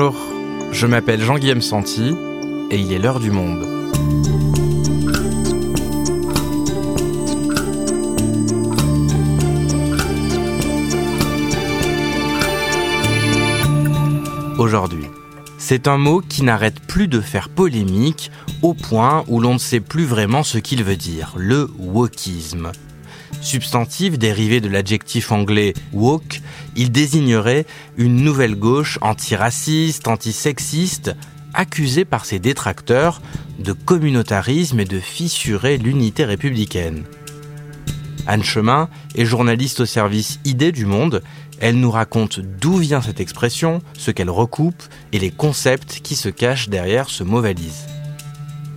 Bonjour, 0.00 0.14
je 0.70 0.86
m'appelle 0.86 1.20
Jean-Guillaume 1.20 1.60
Santi 1.60 2.14
et 2.70 2.78
il 2.78 2.92
est 2.92 3.00
l'heure 3.00 3.18
du 3.18 3.32
monde. 3.32 3.66
Aujourd'hui, 14.56 15.06
c'est 15.58 15.88
un 15.88 15.98
mot 15.98 16.20
qui 16.20 16.44
n'arrête 16.44 16.78
plus 16.78 17.08
de 17.08 17.20
faire 17.20 17.48
polémique 17.48 18.30
au 18.62 18.74
point 18.74 19.24
où 19.26 19.40
l'on 19.40 19.54
ne 19.54 19.58
sait 19.58 19.80
plus 19.80 20.04
vraiment 20.04 20.44
ce 20.44 20.58
qu'il 20.58 20.84
veut 20.84 20.94
dire, 20.94 21.34
le 21.36 21.68
wokisme. 21.76 22.70
Substantif 23.40 24.16
dérivé 24.16 24.60
de 24.60 24.68
l'adjectif 24.68 25.32
anglais 25.32 25.74
woke, 25.92 26.40
il 26.78 26.92
désignerait 26.92 27.66
une 27.98 28.22
nouvelle 28.22 28.54
gauche 28.54 28.98
antiraciste, 29.02 30.08
antisexiste, 30.08 31.14
accusée 31.52 32.04
par 32.04 32.24
ses 32.24 32.38
détracteurs 32.38 33.20
de 33.58 33.72
communautarisme 33.72 34.78
et 34.78 34.84
de 34.84 35.00
fissurer 35.00 35.76
l'unité 35.76 36.24
républicaine. 36.24 37.04
Anne 38.28 38.44
Chemin 38.44 38.88
est 39.16 39.24
journaliste 39.24 39.80
au 39.80 39.86
service 39.86 40.38
Idées 40.44 40.70
du 40.70 40.86
Monde. 40.86 41.22
Elle 41.60 41.80
nous 41.80 41.90
raconte 41.90 42.38
d'où 42.38 42.76
vient 42.76 43.02
cette 43.02 43.20
expression, 43.20 43.82
ce 43.94 44.12
qu'elle 44.12 44.30
recoupe 44.30 44.82
et 45.12 45.18
les 45.18 45.32
concepts 45.32 46.00
qui 46.04 46.14
se 46.14 46.28
cachent 46.28 46.68
derrière 46.68 47.10
ce 47.10 47.24
mot 47.24 47.40
valise. 47.40 47.86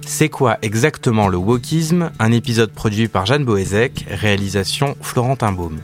C'est 0.07 0.29
quoi 0.29 0.57
exactement 0.63 1.27
le 1.27 1.37
wokisme? 1.37 2.11
Un 2.17 2.31
épisode 2.31 2.71
produit 2.71 3.07
par 3.07 3.27
Jeanne 3.27 3.45
Boézek, 3.45 4.07
réalisation 4.09 4.95
Florentin 5.01 5.51
Baume. 5.51 5.81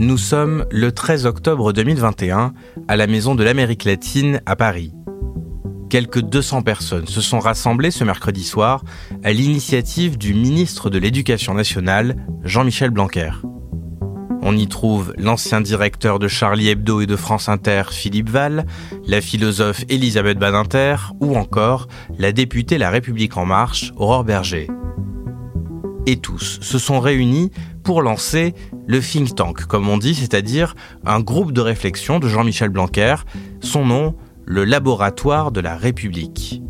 Nous 0.00 0.16
sommes 0.16 0.64
le 0.70 0.92
13 0.92 1.26
octobre 1.26 1.72
2021 1.72 2.52
à 2.86 2.96
la 2.96 3.08
Maison 3.08 3.34
de 3.34 3.42
l'Amérique 3.42 3.82
latine 3.82 4.40
à 4.46 4.54
Paris. 4.54 4.92
Quelques 5.90 6.20
200 6.20 6.62
personnes 6.62 7.08
se 7.08 7.20
sont 7.20 7.40
rassemblées 7.40 7.90
ce 7.90 8.04
mercredi 8.04 8.44
soir 8.44 8.84
à 9.24 9.32
l'initiative 9.32 10.16
du 10.16 10.34
ministre 10.34 10.88
de 10.88 10.98
l'Éducation 10.98 11.52
nationale, 11.52 12.14
Jean-Michel 12.44 12.90
Blanquer. 12.90 13.32
On 14.40 14.56
y 14.56 14.68
trouve 14.68 15.14
l'ancien 15.18 15.60
directeur 15.60 16.20
de 16.20 16.28
Charlie 16.28 16.68
Hebdo 16.68 17.00
et 17.00 17.06
de 17.06 17.16
France 17.16 17.48
Inter, 17.48 17.82
Philippe 17.90 18.30
Val, 18.30 18.66
la 19.04 19.20
philosophe 19.20 19.84
Elisabeth 19.88 20.38
Badinter 20.38 20.94
ou 21.18 21.36
encore 21.36 21.88
la 22.18 22.30
députée 22.30 22.78
La 22.78 22.90
République 22.90 23.36
en 23.36 23.46
marche, 23.46 23.92
Aurore 23.96 24.22
Berger. 24.22 24.68
Et 26.10 26.16
tous 26.16 26.58
se 26.62 26.78
sont 26.78 27.00
réunis 27.00 27.50
pour 27.84 28.00
lancer 28.00 28.54
le 28.86 28.98
think 28.98 29.34
tank, 29.34 29.66
comme 29.66 29.90
on 29.90 29.98
dit, 29.98 30.14
c'est-à-dire 30.14 30.74
un 31.04 31.20
groupe 31.20 31.52
de 31.52 31.60
réflexion 31.60 32.18
de 32.18 32.28
Jean-Michel 32.28 32.70
Blanquer, 32.70 33.16
son 33.60 33.84
nom, 33.84 34.16
le 34.46 34.64
Laboratoire 34.64 35.52
de 35.52 35.60
la 35.60 35.76
République. 35.76 36.62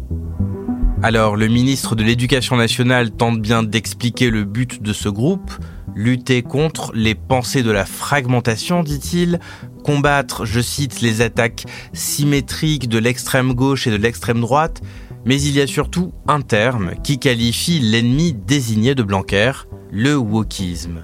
Alors, 1.05 1.37
le 1.37 1.47
ministre 1.47 1.95
de 1.95 2.03
l'Éducation 2.03 2.57
nationale 2.57 3.13
tente 3.13 3.41
bien 3.41 3.63
d'expliquer 3.63 4.29
le 4.29 4.43
but 4.43 4.83
de 4.83 4.93
ce 4.93 5.09
groupe, 5.09 5.53
lutter 5.95 6.43
contre 6.43 6.91
les 6.93 7.15
pensées 7.15 7.63
de 7.63 7.71
la 7.71 7.85
fragmentation, 7.85 8.83
dit-il, 8.83 9.39
combattre, 9.85 10.47
je 10.47 10.61
cite, 10.61 11.01
les 11.01 11.21
attaques 11.21 11.65
symétriques 11.93 12.89
de 12.89 12.99
l'extrême 12.99 13.53
gauche 13.53 13.87
et 13.87 13.93
de 13.93 13.97
l'extrême 13.97 14.41
droite, 14.41 14.83
mais 15.25 15.41
il 15.41 15.55
y 15.55 15.61
a 15.61 15.67
surtout 15.67 16.13
un 16.27 16.41
terme 16.41 16.93
qui 17.03 17.19
qualifie 17.19 17.81
l'ennemi 17.81 18.33
désigné 18.33 18.95
de 18.95 19.03
Blanquer, 19.03 19.53
le 19.91 20.17
wokisme. 20.17 21.03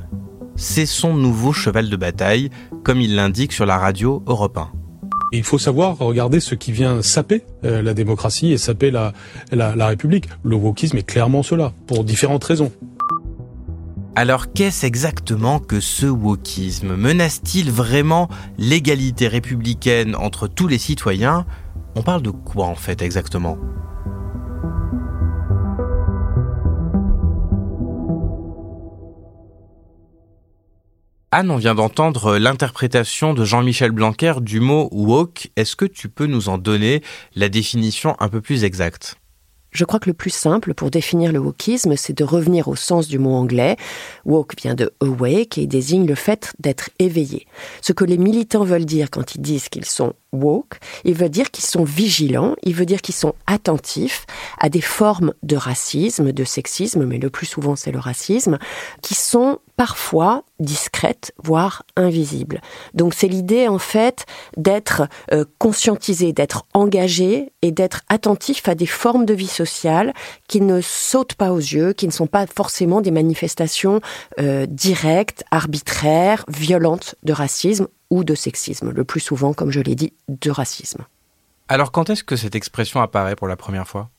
C'est 0.56 0.86
son 0.86 1.14
nouveau 1.14 1.52
cheval 1.52 1.90
de 1.90 1.96
bataille, 1.96 2.50
comme 2.84 3.00
il 3.00 3.14
l'indique 3.14 3.52
sur 3.52 3.66
la 3.66 3.78
radio 3.78 4.22
Europe 4.26 4.58
1. 4.58 4.70
Il 5.32 5.42
faut 5.42 5.58
savoir 5.58 5.98
regarder 5.98 6.38
ce 6.38 6.54
qui 6.54 6.70
vient 6.70 7.02
saper 7.02 7.42
euh, 7.64 7.82
la 7.82 7.92
démocratie 7.92 8.52
et 8.52 8.58
saper 8.58 8.92
la, 8.92 9.12
la, 9.50 9.74
la 9.74 9.88
République. 9.88 10.28
Le 10.44 10.54
wokisme 10.54 10.96
est 10.96 11.02
clairement 11.02 11.42
cela, 11.42 11.72
pour 11.86 12.04
différentes 12.04 12.44
raisons. 12.44 12.70
Alors 14.16 14.52
qu'est-ce 14.52 14.86
exactement 14.86 15.58
que 15.58 15.80
ce 15.80 16.06
wokisme? 16.06 16.94
Menace-t-il 16.94 17.72
vraiment 17.72 18.28
l'égalité 18.58 19.26
républicaine 19.26 20.14
entre 20.14 20.46
tous 20.46 20.68
les 20.68 20.78
citoyens? 20.78 21.46
On 21.96 22.02
parle 22.02 22.22
de 22.22 22.30
quoi 22.30 22.66
en 22.66 22.76
fait 22.76 23.02
exactement? 23.02 23.58
Anne, 31.36 31.50
on 31.50 31.56
vient 31.56 31.74
d'entendre 31.74 32.38
l'interprétation 32.38 33.34
de 33.34 33.44
Jean-Michel 33.44 33.90
Blanquer 33.90 34.34
du 34.40 34.60
mot 34.60 34.88
woke. 34.92 35.50
Est-ce 35.56 35.74
que 35.74 35.84
tu 35.84 36.08
peux 36.08 36.26
nous 36.26 36.48
en 36.48 36.58
donner 36.58 37.02
la 37.34 37.48
définition 37.48 38.14
un 38.20 38.28
peu 38.28 38.40
plus 38.40 38.62
exacte? 38.62 39.16
Je 39.72 39.84
crois 39.84 39.98
que 39.98 40.08
le 40.08 40.14
plus 40.14 40.30
simple 40.30 40.74
pour 40.74 40.92
définir 40.92 41.32
le 41.32 41.40
wokisme, 41.40 41.96
c'est 41.96 42.16
de 42.16 42.22
revenir 42.22 42.68
au 42.68 42.76
sens 42.76 43.08
du 43.08 43.18
mot 43.18 43.34
anglais. 43.34 43.76
Woke 44.24 44.54
vient 44.62 44.76
de 44.76 44.92
awake 45.00 45.58
et 45.58 45.66
désigne 45.66 46.06
le 46.06 46.14
fait 46.14 46.52
d'être 46.60 46.90
éveillé. 47.00 47.48
Ce 47.82 47.92
que 47.92 48.04
les 48.04 48.16
militants 48.16 48.62
veulent 48.62 48.84
dire 48.84 49.10
quand 49.10 49.34
ils 49.34 49.40
disent 49.40 49.68
qu'ils 49.68 49.86
sont 49.86 50.12
woke, 50.32 50.78
il 51.04 51.14
veut 51.14 51.28
dire 51.28 51.50
qu'ils 51.50 51.64
sont 51.64 51.82
vigilants, 51.82 52.54
il 52.62 52.74
veut 52.74 52.86
dire 52.86 53.02
qu'ils 53.02 53.16
sont 53.16 53.34
attentifs 53.48 54.26
à 54.60 54.68
des 54.68 54.80
formes 54.80 55.34
de 55.42 55.56
racisme, 55.56 56.30
de 56.30 56.44
sexisme, 56.44 57.04
mais 57.04 57.18
le 57.18 57.30
plus 57.30 57.46
souvent 57.46 57.74
c'est 57.74 57.90
le 57.90 57.98
racisme, 57.98 58.58
qui 59.02 59.14
sont 59.14 59.58
parfois 59.76 60.44
discrètes, 60.60 61.32
voire 61.42 61.84
invisibles. 61.96 62.60
Donc 62.94 63.14
c'est 63.14 63.28
l'idée 63.28 63.68
en 63.68 63.78
fait 63.78 64.24
d'être 64.56 65.08
euh, 65.32 65.44
conscientisé, 65.58 66.32
d'être 66.32 66.64
engagé 66.74 67.52
et 67.62 67.72
d'être 67.72 68.02
attentif 68.08 68.68
à 68.68 68.74
des 68.74 68.86
formes 68.86 69.26
de 69.26 69.34
vie 69.34 69.48
sociale 69.48 70.12
qui 70.48 70.60
ne 70.60 70.80
sautent 70.80 71.34
pas 71.34 71.52
aux 71.52 71.58
yeux, 71.58 71.92
qui 71.92 72.06
ne 72.06 72.12
sont 72.12 72.26
pas 72.26 72.46
forcément 72.46 73.00
des 73.00 73.10
manifestations 73.10 74.00
euh, 74.38 74.66
directes, 74.66 75.44
arbitraires, 75.50 76.44
violentes 76.48 77.16
de 77.22 77.32
racisme 77.32 77.88
ou 78.10 78.24
de 78.24 78.34
sexisme, 78.34 78.90
le 78.90 79.04
plus 79.04 79.20
souvent, 79.20 79.52
comme 79.54 79.70
je 79.70 79.80
l'ai 79.80 79.94
dit, 79.94 80.12
de 80.28 80.50
racisme. 80.50 81.04
Alors 81.68 81.92
quand 81.92 82.10
est-ce 82.10 82.22
que 82.22 82.36
cette 82.36 82.54
expression 82.54 83.00
apparaît 83.00 83.36
pour 83.36 83.48
la 83.48 83.56
première 83.56 83.88
fois? 83.88 84.10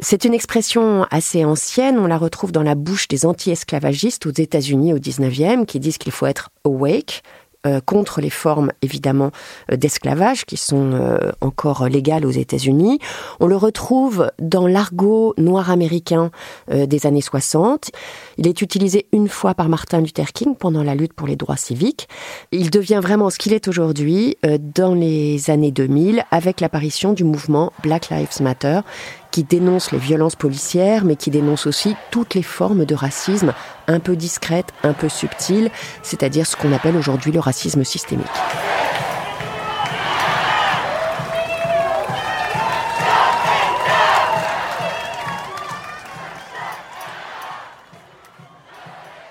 C'est 0.00 0.24
une 0.24 0.34
expression 0.34 1.06
assez 1.10 1.44
ancienne, 1.44 1.98
on 1.98 2.06
la 2.06 2.18
retrouve 2.18 2.52
dans 2.52 2.62
la 2.62 2.74
bouche 2.74 3.08
des 3.08 3.26
anti-esclavagistes 3.26 4.26
aux 4.26 4.30
États-Unis 4.30 4.92
au 4.92 4.98
19e 4.98 5.66
qui 5.66 5.80
disent 5.80 5.98
qu'il 5.98 6.12
faut 6.12 6.26
être 6.26 6.50
awake, 6.64 7.22
euh, 7.66 7.80
contre 7.84 8.22
les 8.22 8.30
formes 8.30 8.72
évidemment 8.80 9.32
euh, 9.70 9.76
d'esclavage 9.76 10.46
qui 10.46 10.56
sont 10.56 10.92
euh, 10.94 11.30
encore 11.42 11.90
légales 11.90 12.24
aux 12.24 12.30
États-Unis. 12.30 12.98
On 13.38 13.46
le 13.46 13.56
retrouve 13.56 14.30
dans 14.38 14.66
l'argot 14.66 15.34
noir 15.36 15.70
américain 15.70 16.30
des 16.70 17.06
années 17.06 17.20
60. 17.20 17.90
Il 18.38 18.46
est 18.46 18.62
utilisé 18.62 19.06
une 19.12 19.28
fois 19.28 19.52
par 19.52 19.68
Martin 19.68 20.00
Luther 20.00 20.32
King 20.32 20.54
pendant 20.54 20.82
la 20.82 20.94
lutte 20.94 21.12
pour 21.12 21.26
les 21.26 21.36
droits 21.36 21.56
civiques. 21.56 22.08
Il 22.50 22.70
devient 22.70 23.00
vraiment 23.02 23.28
ce 23.28 23.38
qu'il 23.38 23.52
est 23.52 23.68
aujourd'hui 23.68 24.36
dans 24.74 24.94
les 24.94 25.50
années 25.50 25.72
2000 25.72 26.24
avec 26.30 26.60
l'apparition 26.60 27.12
du 27.12 27.24
mouvement 27.24 27.72
Black 27.82 28.08
Lives 28.08 28.40
Matter 28.40 28.80
qui 29.30 29.44
dénonce 29.44 29.92
les 29.92 29.98
violences 29.98 30.36
policières, 30.36 31.04
mais 31.04 31.16
qui 31.16 31.30
dénonce 31.30 31.66
aussi 31.66 31.96
toutes 32.10 32.34
les 32.34 32.42
formes 32.42 32.84
de 32.84 32.94
racisme 32.94 33.54
un 33.86 34.00
peu 34.00 34.16
discrètes, 34.16 34.72
un 34.82 34.92
peu 34.92 35.08
subtiles, 35.08 35.70
c'est-à-dire 36.02 36.46
ce 36.46 36.56
qu'on 36.56 36.72
appelle 36.72 36.96
aujourd'hui 36.96 37.32
le 37.32 37.40
racisme 37.40 37.84
systémique. 37.84 38.26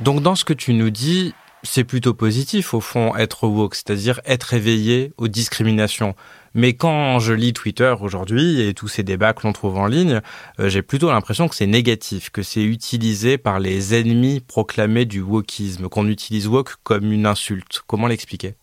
Donc 0.01 0.21
dans 0.21 0.35
ce 0.35 0.45
que 0.45 0.53
tu 0.53 0.73
nous 0.73 0.89
dis, 0.89 1.33
c'est 1.63 1.83
plutôt 1.83 2.13
positif 2.13 2.73
au 2.73 2.79
fond 2.79 3.15
être 3.17 3.47
woke, 3.47 3.75
c'est-à-dire 3.75 4.21
être 4.25 4.53
éveillé 4.53 5.13
aux 5.17 5.27
discriminations. 5.27 6.15
Mais 6.53 6.73
quand 6.73 7.19
je 7.19 7.33
lis 7.33 7.53
Twitter 7.53 7.93
aujourd'hui 8.01 8.61
et 8.61 8.73
tous 8.73 8.87
ces 8.87 9.03
débats 9.03 9.33
que 9.33 9.45
l'on 9.45 9.53
trouve 9.53 9.77
en 9.77 9.87
ligne, 9.87 10.21
euh, 10.59 10.69
j'ai 10.69 10.81
plutôt 10.81 11.11
l'impression 11.11 11.47
que 11.47 11.55
c'est 11.55 11.67
négatif, 11.67 12.29
que 12.29 12.43
c'est 12.43 12.63
utilisé 12.63 13.37
par 13.37 13.59
les 13.59 13.95
ennemis 13.95 14.39
proclamés 14.39 15.05
du 15.05 15.21
wokisme, 15.21 15.89
qu'on 15.89 16.07
utilise 16.07 16.47
woke 16.47 16.75
comme 16.83 17.11
une 17.11 17.25
insulte. 17.25 17.81
Comment 17.87 18.07
l'expliquer? 18.07 18.55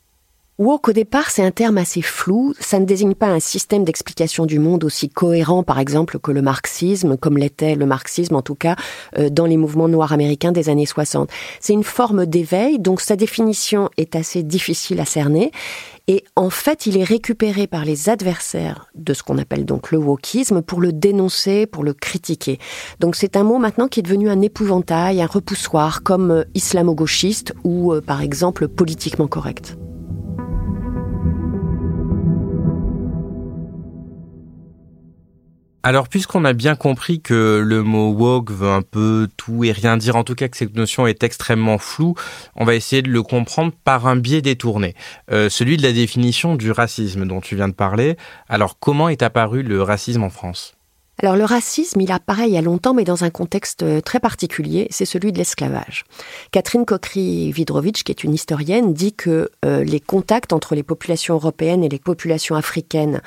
Woke, 0.59 0.89
au 0.89 0.93
départ, 0.93 1.31
c'est 1.31 1.45
un 1.45 1.51
terme 1.51 1.77
assez 1.77 2.01
flou. 2.01 2.55
Ça 2.59 2.79
ne 2.79 2.87
désigne 2.87 3.15
pas 3.15 3.27
un 3.27 3.41
système 3.41 3.85
d'explication 3.85 4.47
du 4.47 4.59
monde 4.59 4.85
aussi 4.85 5.11
cohérent, 5.11 5.63
par 5.63 5.79
exemple, 5.79 6.19
que 6.19 6.33
le 6.33 6.41
marxisme, 6.41 7.19
comme 7.19 7.37
l'était 7.37 7.75
le 7.75 7.85
marxisme, 7.85 8.37
en 8.37 8.41
tout 8.41 8.55
cas, 8.55 8.75
euh, 9.19 9.29
dans 9.29 9.45
les 9.45 9.59
mouvements 9.59 9.89
noirs 9.89 10.15
américains 10.15 10.53
des 10.53 10.71
années 10.71 10.87
60. 10.87 11.29
C'est 11.61 11.75
une 11.75 11.85
forme 11.85 12.25
d'éveil, 12.25 12.79
donc 12.79 13.03
sa 13.03 13.17
définition 13.17 13.91
est 13.99 14.17
assez 14.17 14.43
difficile 14.43 14.99
à 15.01 15.05
cerner. 15.05 15.53
Et 16.09 16.25
en 16.37 16.51
fait, 16.51 16.87
il 16.87 16.97
est 16.97 17.05
récupéré 17.05 17.67
par 17.67 17.85
les 17.85 18.09
adversaires 18.09 18.87
de 18.95 19.13
ce 19.13 19.25
qu'on 19.25 19.39
appelle 19.39 19.65
donc 19.65 19.91
le 19.91 19.99
wokisme 19.99 20.63
pour 20.63 20.81
le 20.81 20.93
dénoncer, 20.93 21.67
pour 21.67 21.83
le 21.83 21.95
critiquer. 21.95 22.59
Donc 23.01 23.17
c'est 23.17 23.37
un 23.37 23.43
mot 23.43 23.59
maintenant 23.59 23.89
qui 23.89 24.01
est 24.01 24.05
devenu 24.05 24.31
un 24.31 24.41
épouvantail, 24.41 25.21
un 25.21 25.27
repoussoir, 25.27 26.05
comme 26.05 26.31
euh, 26.31 26.45
islamo-gauchiste 26.55 27.55
ou 27.65 27.93
euh, 27.93 28.01
par 28.01 28.21
exemple 28.23 28.69
politiquement 28.69 29.27
correct. 29.27 29.77
Alors, 35.87 36.09
puisqu'on 36.09 36.45
a 36.45 36.53
bien 36.53 36.75
compris 36.75 37.21
que 37.21 37.63
le 37.65 37.85
mot 37.85 38.11
woke 38.11 38.51
veut 38.51 38.71
un 38.71 38.83
peu 38.83 39.29
tout 39.37 39.63
et 39.63 39.71
rien 39.71 39.97
dire, 39.97 40.17
en 40.17 40.25
tout 40.25 40.35
cas 40.35 40.49
que 40.49 40.57
cette 40.57 40.75
notion 40.75 41.07
est 41.07 41.23
extrêmement 41.23 41.79
floue, 41.79 42.17
on 42.57 42.65
va 42.65 42.75
essayer 42.75 43.03
de 43.03 43.09
le 43.09 43.23
comprendre 43.23 43.73
par 43.85 44.09
un 44.09 44.17
biais 44.17 44.43
détourné, 44.43 44.97
euh, 45.31 45.49
celui 45.49 45.77
de 45.77 45.85
la 45.85 45.93
définition 45.93 46.57
du 46.57 46.73
racisme 46.73 47.25
dont 47.25 47.41
tu 47.41 47.55
viens 47.55 47.69
de 47.69 47.73
parler. 47.73 48.17
Alors, 48.49 48.81
comment 48.81 49.09
est 49.09 49.23
apparu 49.23 49.63
le 49.63 49.81
racisme 49.81 50.25
en 50.25 50.29
France? 50.29 50.77
Alors 51.23 51.37
le 51.37 51.45
racisme, 51.45 52.01
il 52.03 52.13
apparaît 52.13 52.49
il 52.49 52.53
y 52.53 52.59
a 52.59 52.63
longtemps, 52.63 52.93
mais 52.93 53.05
dans 53.05 53.25
un 53.25 53.31
contexte 53.31 53.83
euh, 53.83 54.01
très 54.03 54.21
particulier, 54.21 54.87
c'est 54.91 55.07
celui 55.07 55.33
de 55.33 55.39
l'esclavage. 55.39 56.05
Catherine 56.51 56.85
Kokri-Vidrovitch, 56.85 58.03
qui 58.03 58.13
est 58.13 58.23
une 58.23 58.35
historienne, 58.35 58.93
dit 58.93 59.15
que 59.15 59.51
euh, 59.65 59.83
les 59.83 60.01
contacts 60.01 60.53
entre 60.53 60.75
les 60.75 60.83
populations 60.83 61.35
européennes 61.35 61.83
et 61.83 61.89
les 61.89 61.99
populations 61.99 62.55
africaines 62.55 63.23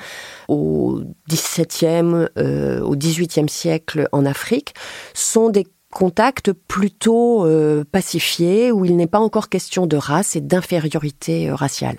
au 0.46 1.00
XVIIe, 1.28 2.28
euh, 2.38 2.80
au 2.80 2.94
XVIIIe 2.94 3.48
siècle 3.48 4.08
en 4.12 4.24
Afrique 4.24 4.74
sont 5.12 5.50
des 5.50 5.66
contacts 5.92 6.52
plutôt 6.52 7.44
pacifiés 7.90 8.70
où 8.70 8.84
il 8.84 8.96
n'est 8.96 9.08
pas 9.08 9.18
encore 9.18 9.48
question 9.48 9.88
de 9.88 9.96
race 9.96 10.36
et 10.36 10.40
d'infériorité 10.40 11.50
raciale. 11.50 11.96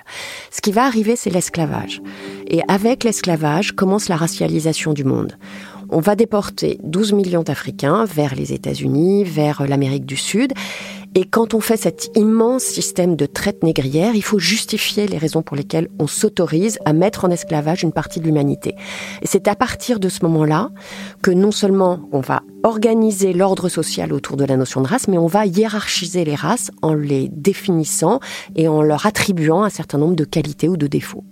Ce 0.49 0.61
qui 0.61 0.71
va 0.71 0.85
arriver, 0.85 1.17
c'est 1.17 1.29
l'esclavage. 1.29 2.01
Et 2.47 2.61
avec 2.69 3.03
l'esclavage 3.03 3.73
commence 3.73 4.07
la 4.07 4.15
racialisation 4.15 4.93
du 4.93 5.03
monde 5.03 5.37
on 5.91 5.99
va 5.99 6.15
déporter 6.15 6.79
12 6.83 7.13
millions 7.13 7.43
d'Africains 7.43 8.05
vers 8.05 8.33
les 8.33 8.53
États-Unis, 8.53 9.23
vers 9.25 9.67
l'Amérique 9.67 10.05
du 10.05 10.15
Sud. 10.15 10.53
Et 11.13 11.25
quand 11.25 11.53
on 11.53 11.59
fait 11.59 11.75
cet 11.75 12.09
immense 12.15 12.63
système 12.63 13.17
de 13.17 13.25
traite 13.25 13.63
négrière, 13.63 14.15
il 14.15 14.23
faut 14.23 14.39
justifier 14.39 15.07
les 15.07 15.17
raisons 15.17 15.41
pour 15.41 15.57
lesquelles 15.57 15.89
on 15.99 16.07
s'autorise 16.07 16.79
à 16.85 16.93
mettre 16.93 17.25
en 17.25 17.29
esclavage 17.29 17.83
une 17.83 17.91
partie 17.91 18.21
de 18.21 18.25
l'humanité. 18.25 18.75
Et 19.21 19.27
c'est 19.27 19.49
à 19.49 19.55
partir 19.55 19.99
de 19.99 20.07
ce 20.07 20.23
moment-là 20.23 20.69
que 21.21 21.31
non 21.31 21.51
seulement 21.51 22.07
on 22.13 22.21
va 22.21 22.43
organiser 22.63 23.33
l'ordre 23.33 23.67
social 23.67 24.13
autour 24.13 24.37
de 24.37 24.45
la 24.45 24.55
notion 24.55 24.81
de 24.81 24.87
race, 24.87 25.09
mais 25.09 25.17
on 25.17 25.27
va 25.27 25.45
hiérarchiser 25.45 26.23
les 26.23 26.35
races 26.35 26.71
en 26.81 26.93
les 26.93 27.27
définissant 27.27 28.21
et 28.55 28.69
en 28.69 28.81
leur 28.81 29.05
attribuant 29.05 29.63
un 29.63 29.69
certain 29.69 29.97
nombre 29.97 30.15
de 30.15 30.23
qualités 30.23 30.69
ou 30.69 30.77
de 30.77 30.87
défauts. 30.87 31.25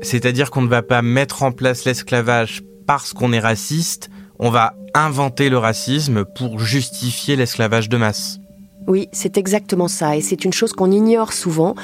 C'est-à-dire 0.00 0.50
qu'on 0.50 0.62
ne 0.62 0.68
va 0.68 0.82
pas 0.82 1.02
mettre 1.02 1.42
en 1.42 1.52
place 1.52 1.84
l'esclavage 1.84 2.62
parce 2.92 3.14
qu'on 3.14 3.32
est 3.32 3.40
raciste, 3.40 4.10
on 4.38 4.50
va 4.50 4.74
inventer 4.92 5.48
le 5.48 5.56
racisme 5.56 6.26
pour 6.26 6.60
justifier 6.60 7.36
l'esclavage 7.36 7.88
de 7.88 7.96
masse. 7.96 8.38
Oui, 8.86 9.08
c'est 9.12 9.38
exactement 9.38 9.88
ça. 9.88 10.14
Et 10.14 10.20
c'est 10.20 10.44
une 10.44 10.52
chose 10.52 10.74
qu'on 10.74 10.90
ignore 10.90 11.32
souvent. 11.32 11.74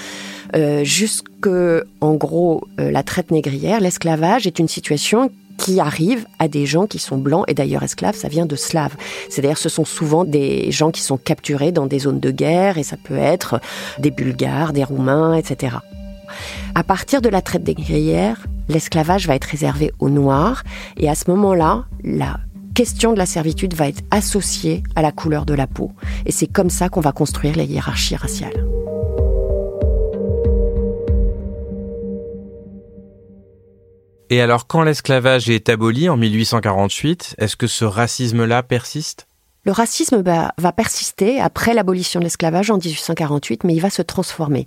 Euh, 0.55 0.84
jusque, 0.84 1.49
en 2.02 2.14
gros, 2.16 2.62
euh, 2.78 2.90
la 2.90 3.02
traite 3.02 3.31
négrière, 3.31 3.81
l'esclavage 3.81 4.46
est 4.46 4.58
une 4.58 4.69
situation 4.69 5.31
qui 5.56 5.81
arrive 5.81 6.26
à 6.38 6.46
des 6.46 6.66
gens 6.66 6.87
qui 6.87 6.99
sont 6.99 7.16
blancs, 7.16 7.46
et 7.49 7.55
d'ailleurs 7.55 7.82
esclaves, 7.82 8.14
ça 8.14 8.28
vient 8.28 8.44
de 8.44 8.55
slave. 8.55 8.94
C'est-à-dire 9.31 9.56
ce 9.56 9.70
sont 9.70 9.87
souvent 9.87 10.26
des 10.26 10.70
gens 10.70 10.90
qui 10.90 11.00
sont 11.00 11.16
capturés 11.16 11.72
dans 11.72 11.87
des 11.87 12.00
zones 12.00 12.20
de 12.20 12.31
guerre, 12.31 12.76
et 12.76 12.82
ça 12.82 12.99
peut 13.02 13.16
être 13.16 13.62
des 13.99 14.10
Bulgares, 14.10 14.75
des 14.75 14.84
Roumains, 14.84 15.32
etc. 15.32 15.76
À 16.75 16.84
partir 16.84 17.22
de 17.22 17.31
la 17.31 17.40
traite 17.40 17.66
négrière, 17.66 18.46
l'esclavage 18.69 19.26
va 19.26 19.35
être 19.35 19.44
réservé 19.44 19.93
aux 19.99 20.11
Noirs 20.11 20.62
et 20.97 21.09
à 21.09 21.15
ce 21.15 21.31
moment-là, 21.31 21.87
la 22.05 22.38
question 22.75 23.12
de 23.12 23.19
la 23.19 23.26
servitude 23.26 23.75
va 23.75 23.88
être 23.88 24.03
associée 24.11 24.82
à 24.94 25.03
la 25.03 25.11
couleur 25.11 25.47
de 25.47 25.55
la 25.55 25.67
peau. 25.67 25.93
Et 26.26 26.32
c'est 26.32 26.47
comme 26.47 26.70
ça 26.70 26.88
qu'on 26.88 27.00
va 27.00 27.12
construire 27.12 27.56
les 27.56 27.65
hiérarchies 27.65 28.17
raciales. 28.17 28.65
Et 34.31 34.43
alors, 34.43 34.67
quand 34.67 34.82
l'esclavage 34.82 35.49
est 35.49 35.70
aboli 35.70 36.09
en 36.09 36.19
1848, 36.19 37.37
est-ce 37.38 37.56
que 37.56 37.67
ce 37.67 37.87
racisme-là 37.87 38.62
persiste? 38.62 39.26
Le 39.65 39.73
racisme 39.73 40.23
va 40.23 40.73
persister 40.73 41.41
après 41.41 41.75
l'abolition 41.75 42.20
de 42.20 42.25
l'esclavage 42.25 42.70
en 42.70 42.76
1848, 42.76 43.65
mais 43.65 43.75
il 43.75 43.81
va 43.81 43.91
se 43.91 44.03
transformer 44.03 44.67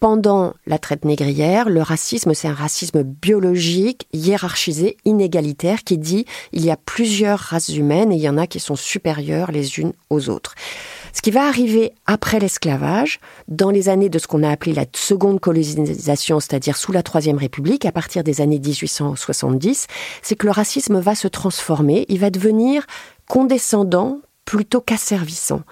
pendant 0.00 0.54
la 0.66 0.78
traite 0.78 1.04
négrière, 1.04 1.68
le 1.68 1.82
racisme, 1.82 2.32
c'est 2.32 2.48
un 2.48 2.54
racisme 2.54 3.02
biologique, 3.02 4.08
hiérarchisé, 4.14 4.96
inégalitaire, 5.04 5.84
qui 5.84 5.98
dit 5.98 6.24
il 6.52 6.64
y 6.64 6.70
a 6.70 6.78
plusieurs 6.78 7.38
races 7.38 7.68
humaines 7.68 8.10
et 8.10 8.16
il 8.16 8.22
y 8.22 8.28
en 8.28 8.38
a 8.38 8.46
qui 8.46 8.60
sont 8.60 8.76
supérieures 8.76 9.52
les 9.52 9.78
unes 9.78 9.92
aux 10.08 10.30
autres. 10.30 10.54
Ce 11.12 11.20
qui 11.20 11.30
va 11.30 11.46
arriver 11.46 11.92
après 12.06 12.38
l'esclavage, 12.38 13.20
dans 13.48 13.70
les 13.70 13.90
années 13.90 14.08
de 14.08 14.18
ce 14.18 14.26
qu'on 14.26 14.42
a 14.42 14.50
appelé 14.50 14.72
la 14.72 14.86
seconde 14.96 15.38
colonisation, 15.38 16.40
c'est-à-dire 16.40 16.76
sous 16.76 16.92
la 16.92 17.02
Troisième 17.02 17.36
République, 17.36 17.84
à 17.84 17.92
partir 17.92 18.24
des 18.24 18.40
années 18.40 18.58
1870, 18.58 19.86
c'est 20.22 20.36
que 20.36 20.46
le 20.46 20.52
racisme 20.52 20.98
va 20.98 21.14
se 21.14 21.28
transformer, 21.28 22.06
il 22.08 22.20
va 22.20 22.30
devenir 22.30 22.86
condescendant 23.28 24.20
plutôt 24.46 24.80
qu'asservissant. 24.80 25.62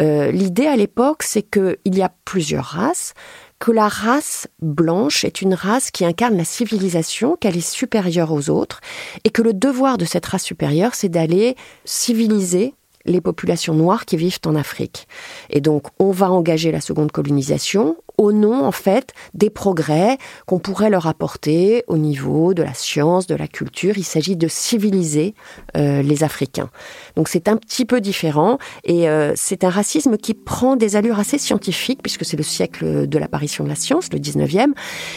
Euh, 0.00 0.30
L'idée 0.30 0.66
à 0.66 0.76
l'époque, 0.76 1.22
c'est 1.22 1.42
qu'il 1.42 1.76
y 1.86 2.02
a 2.02 2.12
plusieurs 2.24 2.64
races, 2.64 3.14
que 3.60 3.70
la 3.70 3.88
race 3.88 4.48
blanche 4.60 5.24
est 5.24 5.42
une 5.42 5.54
race 5.54 5.90
qui 5.90 6.04
incarne 6.04 6.36
la 6.36 6.44
civilisation, 6.44 7.36
qu'elle 7.36 7.58
est 7.58 7.60
supérieure 7.60 8.32
aux 8.32 8.48
autres, 8.48 8.80
et 9.22 9.30
que 9.30 9.42
le 9.42 9.52
devoir 9.52 9.98
de 9.98 10.06
cette 10.06 10.26
race 10.26 10.44
supérieure, 10.44 10.94
c'est 10.94 11.10
d'aller 11.10 11.54
civiliser 11.84 12.74
les 13.04 13.20
populations 13.20 13.74
noires 13.74 14.06
qui 14.06 14.16
vivent 14.16 14.40
en 14.46 14.56
Afrique. 14.56 15.06
Et 15.50 15.60
donc, 15.60 15.86
on 15.98 16.10
va 16.10 16.30
engager 16.30 16.72
la 16.72 16.80
seconde 16.80 17.12
colonisation 17.12 17.96
au 18.20 18.32
nom, 18.32 18.66
en 18.66 18.70
fait, 18.70 19.14
des 19.32 19.48
progrès 19.48 20.18
qu'on 20.44 20.58
pourrait 20.58 20.90
leur 20.90 21.06
apporter 21.06 21.84
au 21.86 21.96
niveau 21.96 22.52
de 22.52 22.62
la 22.62 22.74
science, 22.74 23.26
de 23.26 23.34
la 23.34 23.48
culture. 23.48 23.96
Il 23.96 24.04
s'agit 24.04 24.36
de 24.36 24.46
civiliser 24.46 25.34
euh, 25.74 26.02
les 26.02 26.22
Africains. 26.22 26.68
Donc, 27.16 27.28
c'est 27.28 27.48
un 27.48 27.56
petit 27.56 27.86
peu 27.86 28.02
différent 28.02 28.58
et 28.84 29.08
euh, 29.08 29.32
c'est 29.36 29.64
un 29.64 29.70
racisme 29.70 30.18
qui 30.18 30.34
prend 30.34 30.76
des 30.76 30.96
allures 30.96 31.18
assez 31.18 31.38
scientifiques 31.38 32.02
puisque 32.02 32.26
c'est 32.26 32.36
le 32.36 32.42
siècle 32.42 33.08
de 33.08 33.18
l'apparition 33.18 33.64
de 33.64 33.70
la 33.70 33.74
science, 33.74 34.12
le 34.12 34.18
19e. 34.18 34.72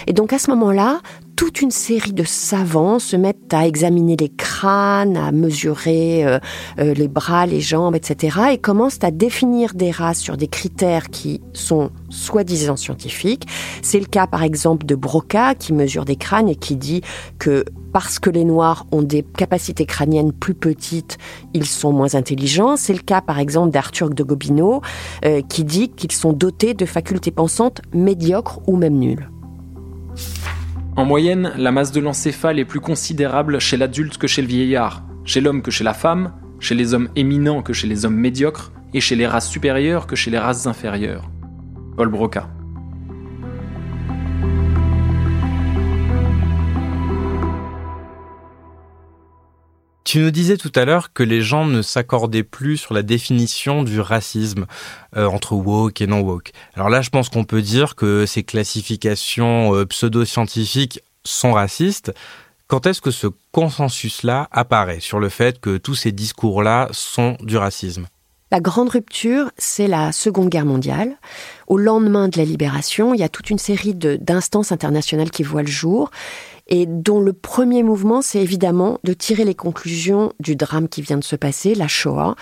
Et 0.07 0.13
donc, 0.13 0.31
à 0.31 0.39
ce 0.39 0.49
moment-là, 0.51 1.01
toute 1.35 1.61
une 1.61 1.71
série 1.71 2.13
de 2.13 2.23
savants 2.23 2.99
se 2.99 3.15
mettent 3.15 3.53
à 3.53 3.67
examiner 3.67 4.15
les 4.15 4.29
crânes, 4.29 5.17
à 5.17 5.31
mesurer 5.31 6.25
euh, 6.25 6.39
euh, 6.79 6.93
les 6.93 7.07
bras, 7.07 7.45
les 7.45 7.61
jambes, 7.61 7.95
etc. 7.95 8.37
et 8.53 8.57
commencent 8.57 9.03
à 9.03 9.11
définir 9.11 9.73
des 9.73 9.91
races 9.91 10.19
sur 10.19 10.37
des 10.37 10.47
critères 10.47 11.09
qui 11.09 11.41
sont 11.53 11.89
soi-disant 12.09 12.75
scientifiques. 12.75 13.47
C'est 13.81 13.99
le 13.99 14.05
cas 14.05 14.27
par 14.27 14.43
exemple 14.43 14.85
de 14.85 14.95
Broca 14.95 15.55
qui 15.55 15.73
mesure 15.73 16.05
des 16.05 16.15
crânes 16.15 16.49
et 16.49 16.55
qui 16.55 16.75
dit 16.75 17.01
que 17.39 17.65
parce 17.91 18.19
que 18.19 18.29
les 18.29 18.43
Noirs 18.43 18.85
ont 18.91 19.03
des 19.03 19.23
capacités 19.23 19.85
crâniennes 19.85 20.33
plus 20.33 20.55
petites, 20.55 21.17
ils 21.53 21.65
sont 21.65 21.93
moins 21.93 22.15
intelligents. 22.15 22.75
C'est 22.75 22.93
le 22.93 22.99
cas 22.99 23.21
par 23.21 23.39
exemple 23.39 23.71
d'Arthur 23.71 24.09
de 24.09 24.23
Gobineau 24.23 24.81
euh, 25.25 25.41
qui 25.41 25.63
dit 25.63 25.89
qu'ils 25.89 26.11
sont 26.11 26.33
dotés 26.33 26.73
de 26.73 26.85
facultés 26.85 27.31
pensantes 27.31 27.81
médiocres 27.93 28.59
ou 28.67 28.77
même 28.77 28.97
nulles. 28.97 29.29
En 30.95 31.05
moyenne, 31.05 31.53
la 31.57 31.71
masse 31.71 31.91
de 31.91 31.99
l'encéphale 31.99 32.59
est 32.59 32.65
plus 32.65 32.79
considérable 32.79 33.59
chez 33.59 33.77
l'adulte 33.77 34.19
que 34.19 34.27
chez 34.27 34.43
le 34.43 34.47
vieillard, 34.47 35.03
chez 35.25 35.41
l'homme 35.41 35.63
que 35.63 35.71
chez 35.71 35.83
la 35.83 35.95
femme, 35.95 36.33
chez 36.59 36.75
les 36.75 36.93
hommes 36.93 37.09
éminents 37.15 37.63
que 37.63 37.73
chez 37.73 37.87
les 37.87 38.05
hommes 38.05 38.15
médiocres, 38.15 38.71
et 38.93 39.01
chez 39.01 39.15
les 39.15 39.25
races 39.25 39.49
supérieures 39.49 40.05
que 40.05 40.15
chez 40.15 40.29
les 40.29 40.37
races 40.37 40.67
inférieures. 40.67 41.31
Paul 41.97 42.09
Broca. 42.09 42.52
Tu 50.13 50.19
nous 50.19 50.29
disais 50.29 50.57
tout 50.57 50.71
à 50.75 50.85
l'heure 50.85 51.11
que 51.11 51.23
les 51.23 51.41
gens 51.41 51.65
ne 51.65 51.81
s'accordaient 51.81 52.43
plus 52.43 52.77
sur 52.77 52.93
la 52.93 53.01
définition 53.01 53.81
du 53.81 53.99
racisme 53.99 54.67
euh, 55.17 55.25
entre 55.25 55.53
woke 55.53 56.01
et 56.01 56.05
non 56.05 56.19
woke. 56.19 56.51
Alors 56.75 56.91
là, 56.91 57.01
je 57.01 57.09
pense 57.09 57.29
qu'on 57.29 57.45
peut 57.45 57.63
dire 57.63 57.95
que 57.95 58.27
ces 58.27 58.43
classifications 58.43 59.73
euh, 59.73 59.87
pseudo-scientifiques 59.87 60.99
sont 61.23 61.53
racistes. 61.53 62.13
Quand 62.67 62.85
est-ce 62.85 63.01
que 63.01 63.09
ce 63.09 63.25
consensus-là 63.53 64.49
apparaît 64.51 64.99
sur 64.99 65.19
le 65.19 65.29
fait 65.29 65.59
que 65.59 65.77
tous 65.77 65.95
ces 65.95 66.11
discours-là 66.11 66.89
sont 66.91 67.35
du 67.41 67.57
racisme? 67.57 68.05
La 68.51 68.59
grande 68.59 68.89
rupture, 68.89 69.49
c'est 69.57 69.87
la 69.87 70.11
Seconde 70.11 70.49
Guerre 70.49 70.67
mondiale. 70.67 71.17
Au 71.65 71.79
lendemain 71.79 72.27
de 72.27 72.37
la 72.37 72.45
libération, 72.45 73.15
il 73.15 73.19
y 73.19 73.23
a 73.23 73.29
toute 73.29 73.49
une 73.49 73.57
série 73.57 73.95
d'instances 73.95 74.71
internationales 74.71 75.31
qui 75.31 75.41
voient 75.41 75.63
le 75.63 75.67
jour 75.67 76.11
et 76.67 76.85
dont 76.85 77.19
le 77.19 77.33
premier 77.33 77.83
mouvement, 77.83 78.21
c'est 78.21 78.41
évidemment 78.41 78.99
de 79.03 79.13
tirer 79.13 79.43
les 79.43 79.55
conclusions 79.55 80.33
du 80.39 80.55
drame 80.55 80.87
qui 80.87 81.01
vient 81.01 81.17
de 81.17 81.23
se 81.23 81.35
passer, 81.35 81.75
la 81.75 81.87
Shoah, 81.87 82.35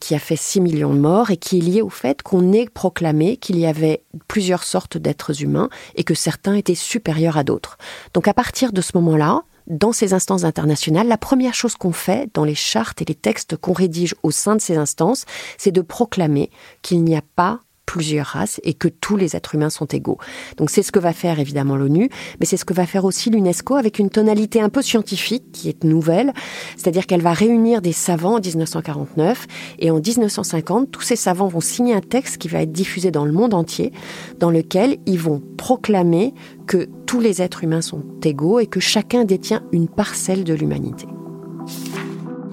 qui 0.00 0.14
a 0.14 0.18
fait 0.18 0.36
6 0.36 0.60
millions 0.60 0.94
de 0.94 1.00
morts 1.00 1.30
et 1.30 1.36
qui 1.36 1.58
est 1.58 1.62
lié 1.62 1.82
au 1.82 1.90
fait 1.90 2.22
qu'on 2.22 2.52
ait 2.52 2.68
proclamé 2.68 3.36
qu'il 3.36 3.58
y 3.58 3.66
avait 3.66 4.02
plusieurs 4.28 4.62
sortes 4.62 4.96
d'êtres 4.96 5.42
humains 5.42 5.68
et 5.96 6.04
que 6.04 6.14
certains 6.14 6.54
étaient 6.54 6.74
supérieurs 6.74 7.36
à 7.36 7.44
d'autres. 7.44 7.78
Donc 8.12 8.28
à 8.28 8.34
partir 8.34 8.72
de 8.72 8.80
ce 8.80 8.92
moment-là, 8.94 9.42
dans 9.66 9.92
ces 9.92 10.12
instances 10.12 10.44
internationales, 10.44 11.08
la 11.08 11.16
première 11.16 11.54
chose 11.54 11.74
qu'on 11.76 11.92
fait 11.92 12.28
dans 12.34 12.44
les 12.44 12.54
chartes 12.54 13.00
et 13.00 13.06
les 13.06 13.14
textes 13.14 13.56
qu'on 13.56 13.72
rédige 13.72 14.14
au 14.22 14.30
sein 14.30 14.56
de 14.56 14.60
ces 14.60 14.76
instances, 14.76 15.24
c'est 15.56 15.72
de 15.72 15.80
proclamer 15.80 16.50
qu'il 16.82 17.02
n'y 17.02 17.16
a 17.16 17.22
pas 17.34 17.60
plusieurs 17.94 18.26
races 18.26 18.60
et 18.64 18.74
que 18.74 18.88
tous 18.88 19.16
les 19.16 19.36
êtres 19.36 19.54
humains 19.54 19.70
sont 19.70 19.86
égaux. 19.86 20.18
Donc 20.56 20.68
c'est 20.68 20.82
ce 20.82 20.90
que 20.90 20.98
va 20.98 21.12
faire 21.12 21.38
évidemment 21.38 21.76
l'ONU, 21.76 22.10
mais 22.40 22.46
c'est 22.46 22.56
ce 22.56 22.64
que 22.64 22.74
va 22.74 22.86
faire 22.86 23.04
aussi 23.04 23.30
l'UNESCO 23.30 23.76
avec 23.76 24.00
une 24.00 24.10
tonalité 24.10 24.60
un 24.60 24.68
peu 24.68 24.82
scientifique 24.82 25.44
qui 25.52 25.68
est 25.68 25.84
nouvelle, 25.84 26.32
c'est-à-dire 26.76 27.06
qu'elle 27.06 27.22
va 27.22 27.32
réunir 27.32 27.82
des 27.82 27.92
savants 27.92 28.38
en 28.38 28.40
1949 28.40 29.46
et 29.78 29.92
en 29.92 30.00
1950, 30.00 30.90
tous 30.90 31.02
ces 31.02 31.14
savants 31.14 31.46
vont 31.46 31.60
signer 31.60 31.94
un 31.94 32.00
texte 32.00 32.38
qui 32.38 32.48
va 32.48 32.62
être 32.62 32.72
diffusé 32.72 33.12
dans 33.12 33.24
le 33.24 33.30
monde 33.30 33.54
entier, 33.54 33.92
dans 34.40 34.50
lequel 34.50 34.96
ils 35.06 35.20
vont 35.20 35.40
proclamer 35.56 36.34
que 36.66 36.88
tous 37.06 37.20
les 37.20 37.42
êtres 37.42 37.62
humains 37.62 37.80
sont 37.80 38.02
égaux 38.24 38.58
et 38.58 38.66
que 38.66 38.80
chacun 38.80 39.24
détient 39.24 39.62
une 39.70 39.86
parcelle 39.86 40.42
de 40.42 40.54
l'humanité. 40.54 41.06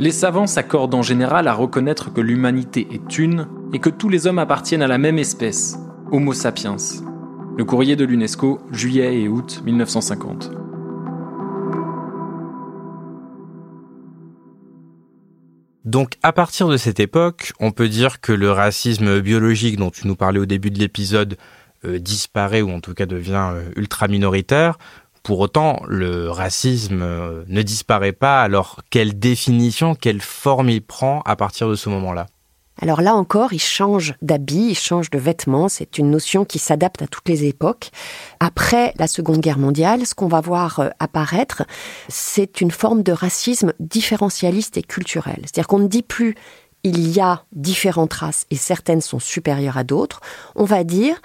Les 0.02 0.10
savants 0.10 0.48
s'accordent 0.48 0.96
en 0.96 1.04
général 1.04 1.48
à 1.48 1.54
reconnaître 1.54 2.12
que 2.12 2.22
l'humanité 2.22 2.88
est 2.90 3.20
une 3.20 3.48
et 3.72 3.78
que 3.78 3.92
tous 3.92 4.10
les 4.10 4.26
hommes 4.26 4.40
appartiennent 4.40 4.82
à 4.82 4.88
la 4.88 4.98
même 4.98 5.20
espèce, 5.20 5.78
Homo 6.12 6.34
sapiens. 6.34 6.78
Le 7.56 7.64
courrier 7.66 7.96
de 7.96 8.04
l'UNESCO, 8.04 8.62
juillet 8.72 9.22
et 9.22 9.28
août 9.28 9.62
1950. 9.64 10.50
Donc 15.86 16.16
à 16.24 16.34
partir 16.34 16.68
de 16.68 16.78
cette 16.78 17.00
époque, 17.00 17.54
on 17.60 17.72
peut 17.72 17.88
dire 17.88 18.22
que 18.22 18.32
le 18.32 18.52
racisme 18.52 19.22
biologique 19.22 19.78
dont 19.78 19.92
tu 19.92 20.08
nous 20.08 20.16
parlais 20.16 20.40
au 20.40 20.48
début 20.48 20.72
de 20.72 20.80
l'épisode 20.80 21.38
euh, 21.86 22.00
disparaît 22.00 22.64
ou 22.64 22.72
en 22.72 22.80
tout 22.80 22.96
cas 22.96 23.06
devient 23.06 23.52
euh, 23.54 23.70
ultra 23.76 24.08
minoritaire. 24.08 24.80
Pour 25.24 25.40
autant, 25.40 25.82
le 25.88 26.30
racisme 26.30 27.02
euh, 27.02 27.44
ne 27.48 27.62
disparaît 27.62 28.12
pas. 28.12 28.42
Alors 28.42 28.80
quelle 28.90 29.20
définition, 29.20 29.94
quelle 29.94 30.22
forme 30.22 30.70
il 30.70 30.82
prend 30.82 31.22
à 31.26 31.36
partir 31.36 31.70
de 31.70 31.76
ce 31.76 31.90
moment-là? 31.90 32.28
Alors 32.82 33.02
là 33.02 33.14
encore, 33.14 33.54
il 33.54 33.62
change 33.62 34.16
d'habit, 34.24 34.70
il 34.70 34.78
change 34.78 35.12
de 35.12 35.20
vêtements. 35.20 35.70
C'est 35.70 36.00
une 36.00 36.10
notion 36.10 36.46
qui 36.46 36.58
s'adapte 36.58 37.04
à 37.04 37.08
toutes 37.08 37.30
les 37.30 37.46
époques. 37.46 37.92
Après 38.40 38.94
la 38.98 39.08
Seconde 39.08 39.40
Guerre 39.40 39.60
mondiale, 39.60 40.08
ce 40.08 40.16
qu'on 40.16 40.28
va 40.28 40.42
voir 40.42 40.80
euh, 40.80 40.90
apparaître, 41.00 41.64
c'est 42.08 42.60
une 42.60 42.72
forme 42.72 43.04
de 43.04 43.12
racisme 43.12 43.74
différentialiste 43.80 44.78
et 44.78 44.84
culturel. 44.84 45.42
C'est-à-dire 45.42 45.68
qu'on 45.68 45.80
ne 45.80 45.88
dit 45.88 46.02
plus 46.02 46.36
il 46.84 47.12
y 47.12 47.20
a 47.20 47.44
différentes 47.52 48.14
races 48.14 48.48
et 48.50 48.56
certaines 48.56 49.02
sont 49.02 49.20
supérieures 49.20 49.78
à 49.78 49.84
d'autres. 49.84 50.20
On 50.56 50.66
va 50.66 50.84
dire 50.84 51.22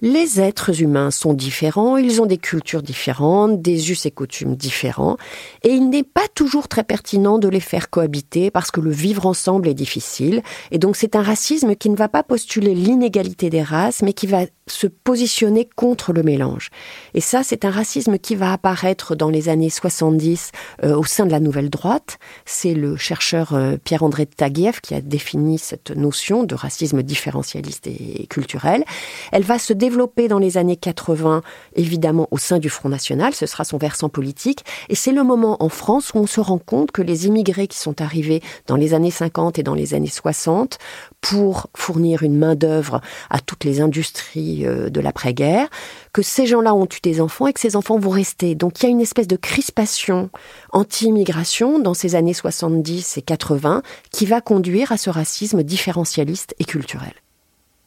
les 0.00 0.40
êtres 0.40 0.82
humains 0.82 1.10
sont 1.10 1.34
différents, 1.34 1.96
ils 1.96 2.20
ont 2.20 2.26
des 2.26 2.38
cultures 2.38 2.82
différentes, 2.82 3.62
des 3.62 3.90
us 3.90 4.06
et 4.06 4.10
coutumes 4.10 4.56
différents, 4.56 5.16
et 5.62 5.70
il 5.70 5.88
n'est 5.88 6.02
pas 6.02 6.28
toujours 6.34 6.68
très 6.68 6.84
pertinent 6.84 7.38
de 7.38 7.48
les 7.48 7.60
faire 7.60 7.90
cohabiter 7.90 8.50
parce 8.50 8.70
que 8.70 8.80
le 8.80 8.90
vivre 8.90 9.26
ensemble 9.26 9.68
est 9.68 9.74
difficile, 9.74 10.42
et 10.70 10.78
donc 10.78 10.96
c'est 10.96 11.16
un 11.16 11.22
racisme 11.22 11.74
qui 11.76 11.90
ne 11.90 11.96
va 11.96 12.08
pas 12.08 12.22
postuler 12.22 12.74
l'inégalité 12.74 13.50
des 13.50 13.62
races, 13.62 14.02
mais 14.02 14.12
qui 14.12 14.26
va 14.26 14.46
se 14.68 14.86
positionner 14.88 15.68
contre 15.76 16.12
le 16.12 16.22
mélange. 16.22 16.70
Et 17.14 17.20
ça, 17.20 17.42
c'est 17.44 17.64
un 17.64 17.70
racisme 17.70 18.18
qui 18.18 18.34
va 18.34 18.52
apparaître 18.52 19.14
dans 19.14 19.30
les 19.30 19.48
années 19.48 19.70
70 19.70 20.50
euh, 20.82 20.96
au 20.96 21.04
sein 21.04 21.24
de 21.24 21.30
la 21.30 21.38
nouvelle 21.38 21.70
droite. 21.70 22.18
C'est 22.46 22.74
le 22.74 22.96
chercheur 22.96 23.54
euh, 23.54 23.76
Pierre-André 23.82 24.26
Taguieff 24.26 24.80
qui 24.80 24.94
a 24.94 25.00
défini 25.00 25.58
cette 25.58 25.92
notion 25.92 26.42
de 26.42 26.54
racisme 26.56 27.04
différentialiste 27.04 27.86
et 27.86 28.26
culturel. 28.28 28.84
Elle 29.30 29.44
va 29.44 29.60
se 29.60 29.72
développer 29.86 30.26
dans 30.26 30.40
les 30.40 30.58
années 30.58 30.76
80, 30.76 31.42
évidemment 31.76 32.26
au 32.32 32.38
sein 32.38 32.58
du 32.58 32.68
Front 32.68 32.88
National, 32.88 33.34
ce 33.34 33.46
sera 33.46 33.62
son 33.62 33.78
versant 33.78 34.08
politique, 34.08 34.64
et 34.88 34.96
c'est 34.96 35.12
le 35.12 35.22
moment 35.22 35.62
en 35.62 35.68
France 35.68 36.10
où 36.12 36.18
on 36.18 36.26
se 36.26 36.40
rend 36.40 36.58
compte 36.58 36.90
que 36.90 37.02
les 37.02 37.28
immigrés 37.28 37.68
qui 37.68 37.78
sont 37.78 38.02
arrivés 38.02 38.42
dans 38.66 38.74
les 38.74 38.94
années 38.94 39.12
50 39.12 39.60
et 39.60 39.62
dans 39.62 39.74
les 39.74 39.94
années 39.94 40.08
60 40.08 40.78
pour 41.20 41.68
fournir 41.76 42.24
une 42.24 42.36
main-d'œuvre 42.36 43.00
à 43.30 43.38
toutes 43.38 43.62
les 43.62 43.80
industries 43.80 44.66
euh, 44.66 44.90
de 44.90 45.00
l'après-guerre, 45.00 45.68
que 46.12 46.22
ces 46.22 46.46
gens-là 46.46 46.74
ont 46.74 46.86
eu 46.86 47.00
des 47.00 47.20
enfants 47.20 47.46
et 47.46 47.52
que 47.52 47.60
ces 47.60 47.76
enfants 47.76 48.00
vont 48.00 48.10
rester. 48.10 48.56
Donc 48.56 48.80
il 48.80 48.86
y 48.86 48.86
a 48.86 48.90
une 48.90 49.00
espèce 49.00 49.28
de 49.28 49.36
crispation 49.36 50.30
anti-immigration 50.72 51.78
dans 51.78 51.94
ces 51.94 52.16
années 52.16 52.34
70 52.34 53.18
et 53.18 53.22
80 53.22 53.82
qui 54.10 54.26
va 54.26 54.40
conduire 54.40 54.90
à 54.90 54.96
ce 54.96 55.10
racisme 55.10 55.62
différentialiste 55.62 56.56
et 56.58 56.64
culturel. 56.64 57.12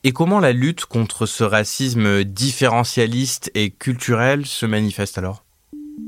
Et 0.06 0.14
comment 0.14 0.40
la 0.40 0.54
lutte 0.54 0.86
contre 0.86 1.26
ce 1.26 1.44
racisme 1.44 2.24
différentialiste 2.24 3.52
et 3.54 3.72
culturel 3.72 4.46
se 4.46 4.66
manifeste 4.66 5.18
alors? 5.18 5.44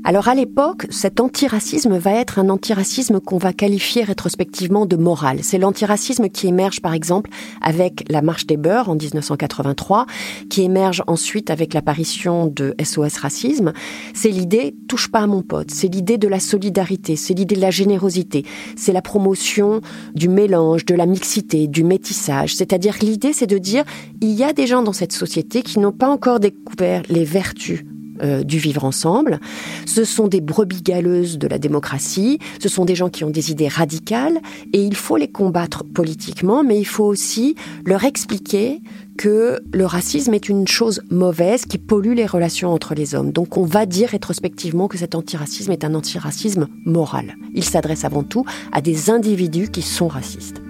Alors 0.04 0.26
à 0.26 0.34
l'époque, 0.34 0.86
cet 0.90 1.20
antiracisme 1.20 1.96
va 1.96 2.10
être 2.14 2.40
un 2.40 2.48
antiracisme 2.48 3.20
qu'on 3.20 3.38
va 3.38 3.52
qualifier 3.52 4.02
rétrospectivement 4.02 4.84
de 4.84 4.96
moral. 4.96 5.38
C'est 5.42 5.58
l'antiracisme 5.58 6.28
qui 6.28 6.48
émerge 6.48 6.80
par 6.80 6.92
exemple 6.92 7.30
avec 7.60 8.04
la 8.08 8.20
marche 8.20 8.46
des 8.46 8.56
beurs 8.56 8.88
en 8.88 8.96
1983, 8.96 10.06
qui 10.50 10.62
émerge 10.62 11.04
ensuite 11.06 11.50
avec 11.50 11.72
l'apparition 11.72 12.48
de 12.48 12.74
SOS 12.82 13.18
Racisme. 13.18 13.72
C'est 14.12 14.30
l'idée 14.30 14.74
touche 14.88 15.08
pas 15.08 15.20
à 15.20 15.26
mon 15.28 15.42
pote, 15.42 15.70
c'est 15.70 15.88
l'idée 15.88 16.18
de 16.18 16.26
la 16.26 16.40
solidarité, 16.40 17.14
c'est 17.14 17.34
l'idée 17.34 17.54
de 17.54 17.60
la 17.60 17.70
générosité, 17.70 18.44
c'est 18.74 18.92
la 18.92 19.02
promotion 19.02 19.82
du 20.14 20.28
mélange, 20.28 20.84
de 20.84 20.96
la 20.96 21.06
mixité, 21.06 21.68
du 21.68 21.84
métissage. 21.84 22.56
C'est-à-dire 22.56 22.96
l'idée 23.00 23.32
c'est 23.32 23.46
de 23.46 23.58
dire 23.58 23.84
il 24.20 24.32
y 24.32 24.42
a 24.42 24.52
des 24.52 24.66
gens 24.66 24.82
dans 24.82 24.92
cette 24.92 25.12
société 25.12 25.62
qui 25.62 25.78
n'ont 25.78 25.92
pas 25.92 26.08
encore 26.08 26.40
découvert 26.40 27.02
les 27.08 27.24
vertus 27.24 27.84
euh, 28.22 28.42
du 28.42 28.58
vivre 28.58 28.84
ensemble. 28.84 29.40
Ce 29.86 30.04
sont 30.04 30.28
des 30.28 30.40
brebis 30.40 30.82
galeuses 30.82 31.38
de 31.38 31.46
la 31.46 31.58
démocratie, 31.58 32.38
ce 32.60 32.68
sont 32.68 32.84
des 32.84 32.94
gens 32.94 33.08
qui 33.08 33.24
ont 33.24 33.30
des 33.30 33.50
idées 33.50 33.68
radicales 33.68 34.38
et 34.72 34.82
il 34.82 34.96
faut 34.96 35.16
les 35.16 35.28
combattre 35.28 35.84
politiquement, 35.84 36.64
mais 36.64 36.78
il 36.78 36.84
faut 36.84 37.04
aussi 37.04 37.54
leur 37.84 38.04
expliquer 38.04 38.80
que 39.16 39.60
le 39.72 39.86
racisme 39.86 40.34
est 40.34 40.48
une 40.48 40.66
chose 40.66 41.02
mauvaise 41.10 41.64
qui 41.64 41.78
pollue 41.78 42.14
les 42.14 42.26
relations 42.26 42.72
entre 42.72 42.94
les 42.94 43.14
hommes. 43.14 43.32
Donc 43.32 43.56
on 43.56 43.64
va 43.64 43.86
dire 43.86 44.10
rétrospectivement 44.10 44.88
que 44.88 44.98
cet 44.98 45.14
antiracisme 45.14 45.72
est 45.72 45.84
un 45.84 45.94
antiracisme 45.94 46.68
moral. 46.84 47.36
Il 47.54 47.64
s'adresse 47.64 48.04
avant 48.04 48.22
tout 48.22 48.44
à 48.72 48.80
des 48.80 49.10
individus 49.10 49.68
qui 49.68 49.82
sont 49.82 50.08
racistes. 50.08 50.62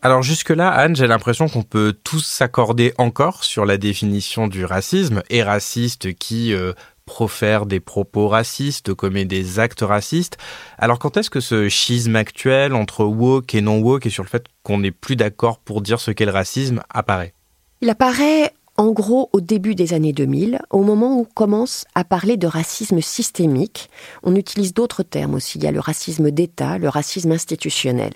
Alors 0.00 0.22
jusque-là, 0.22 0.70
Anne, 0.70 0.94
j'ai 0.94 1.08
l'impression 1.08 1.48
qu'on 1.48 1.64
peut 1.64 1.92
tous 2.04 2.24
s'accorder 2.24 2.94
encore 2.98 3.42
sur 3.42 3.64
la 3.64 3.78
définition 3.78 4.46
du 4.46 4.64
racisme, 4.64 5.22
et 5.28 5.42
raciste 5.42 6.14
qui 6.14 6.54
euh, 6.54 6.72
profère 7.04 7.66
des 7.66 7.80
propos 7.80 8.28
racistes, 8.28 8.94
commet 8.94 9.24
des 9.24 9.58
actes 9.58 9.80
racistes. 9.80 10.38
Alors 10.78 11.00
quand 11.00 11.16
est-ce 11.16 11.30
que 11.30 11.40
ce 11.40 11.68
schisme 11.68 12.14
actuel 12.14 12.74
entre 12.74 13.04
woke 13.04 13.54
et 13.56 13.60
non 13.60 13.80
woke 13.80 14.06
et 14.06 14.10
sur 14.10 14.22
le 14.22 14.28
fait 14.28 14.44
qu'on 14.62 14.78
n'est 14.78 14.92
plus 14.92 15.16
d'accord 15.16 15.58
pour 15.58 15.80
dire 15.80 15.98
ce 15.98 16.12
qu'est 16.12 16.26
le 16.26 16.32
racisme 16.32 16.82
apparaît? 16.90 17.32
Il 17.80 17.90
apparaît 17.90 18.52
en 18.78 18.92
gros 18.92 19.28
au 19.32 19.40
début 19.40 19.74
des 19.74 19.92
années 19.92 20.12
2000, 20.12 20.60
au 20.70 20.82
moment 20.82 21.18
où 21.18 21.20
on 21.22 21.24
commence 21.24 21.84
à 21.94 22.04
parler 22.04 22.36
de 22.36 22.46
racisme 22.46 23.00
systémique. 23.00 23.90
On 24.22 24.36
utilise 24.36 24.72
d'autres 24.72 25.02
termes 25.02 25.34
aussi. 25.34 25.58
Il 25.58 25.64
y 25.64 25.66
a 25.66 25.72
le 25.72 25.80
racisme 25.80 26.30
d'État, 26.30 26.78
le 26.78 26.88
racisme 26.88 27.32
institutionnel. 27.32 28.12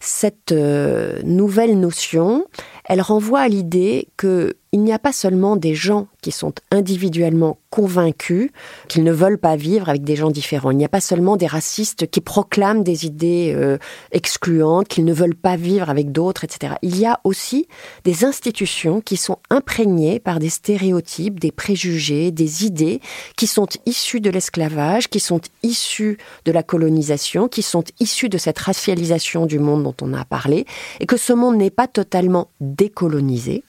Cette 0.00 0.52
euh, 0.52 1.18
nouvelle 1.24 1.80
notion, 1.80 2.44
elle 2.84 3.00
renvoie 3.00 3.40
à 3.40 3.48
l'idée 3.48 4.08
que 4.18 4.54
il 4.74 4.80
n'y 4.80 4.92
a 4.94 4.98
pas 4.98 5.12
seulement 5.12 5.56
des 5.56 5.74
gens 5.74 6.06
qui 6.22 6.32
sont 6.32 6.54
individuellement 6.70 7.58
convaincus 7.68 8.50
qu'ils 8.88 9.04
ne 9.04 9.12
veulent 9.12 9.38
pas 9.38 9.54
vivre 9.54 9.90
avec 9.90 10.02
des 10.02 10.16
gens 10.16 10.30
différents. 10.30 10.70
Il 10.70 10.78
n'y 10.78 10.84
a 10.86 10.88
pas 10.88 11.02
seulement 11.02 11.36
des 11.36 11.46
racistes 11.46 12.10
qui 12.10 12.22
proclament 12.22 12.82
des 12.82 13.04
idées 13.04 13.52
euh, 13.54 13.76
excluantes, 14.12 14.88
qu'ils 14.88 15.04
ne 15.04 15.12
veulent 15.12 15.34
pas 15.34 15.56
vivre 15.56 15.90
avec 15.90 16.10
d'autres, 16.10 16.44
etc. 16.44 16.74
Il 16.80 16.98
y 16.98 17.04
a 17.04 17.20
aussi 17.24 17.68
des 18.04 18.24
institutions 18.24 19.02
qui 19.02 19.18
sont 19.18 19.36
imprégnées 19.50 20.20
par 20.20 20.38
des 20.38 20.48
stéréotypes, 20.48 21.38
des 21.38 21.52
préjugés, 21.52 22.30
des 22.30 22.64
idées 22.64 23.02
qui 23.36 23.46
sont 23.46 23.68
issues 23.84 24.20
de 24.20 24.30
l'esclavage, 24.30 25.08
qui 25.08 25.20
sont 25.20 25.42
issues 25.62 26.16
de 26.46 26.52
la 26.52 26.62
colonisation, 26.62 27.46
qui 27.46 27.60
sont 27.60 27.84
issues 28.00 28.30
de 28.30 28.38
cette 28.38 28.58
racialisation 28.58 29.44
du 29.44 29.58
monde 29.58 29.82
dont 29.82 29.96
on 30.00 30.14
a 30.14 30.24
parlé, 30.24 30.64
et 31.00 31.04
que 31.04 31.18
ce 31.18 31.34
monde 31.34 31.56
n'est 31.56 31.70
pas 31.70 31.88
totalement 31.88 32.48
décolonisé 32.60 33.64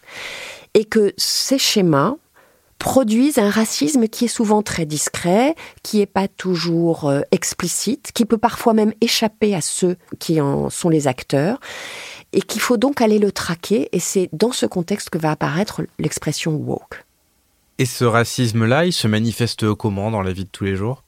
et 0.74 0.86
que 0.86 1.14
ces 1.18 1.58
schémas 1.58 2.16
produisent 2.80 3.38
un 3.38 3.50
racisme 3.50 4.08
qui 4.08 4.26
est 4.26 4.30
souvent 4.30 4.62
très 4.62 4.86
discret, 4.86 5.56
qui 5.84 6.00
n'est 6.00 6.06
pas 6.06 6.28
toujours 6.28 7.10
euh, 7.10 7.22
explicite, 7.32 8.12
qui 8.14 8.26
peut 8.26 8.38
parfois 8.38 8.74
même 8.74 8.94
échapper 9.00 9.56
à 9.56 9.62
ceux 9.62 9.96
qui 10.20 10.42
en 10.42 10.70
sont 10.70 10.90
les 10.90 11.08
acteurs, 11.08 11.60
et 12.34 12.42
qu'il 12.42 12.60
faut 12.60 12.78
donc 12.78 13.00
aller 13.00 13.20
le 13.20 13.32
traquer, 13.32 13.88
et 13.94 14.00
c'est 14.00 14.28
dans 14.34 14.52
ce 14.52 14.66
contexte 14.66 15.10
que 15.10 15.18
va 15.18 15.32
apparaître 15.32 15.82
l'expression 15.98 16.56
woke. 16.56 17.06
Et 17.78 17.86
ce 17.86 18.04
racisme-là, 18.04 18.86
il 18.86 18.94
se 18.94 19.08
manifeste 19.08 19.74
comment 19.74 20.12
dans 20.12 20.22
la 20.22 20.34
vie 20.34 20.46
de 20.46 20.50
tous 20.50 20.66
les 20.66 20.76
jours? 20.76 21.03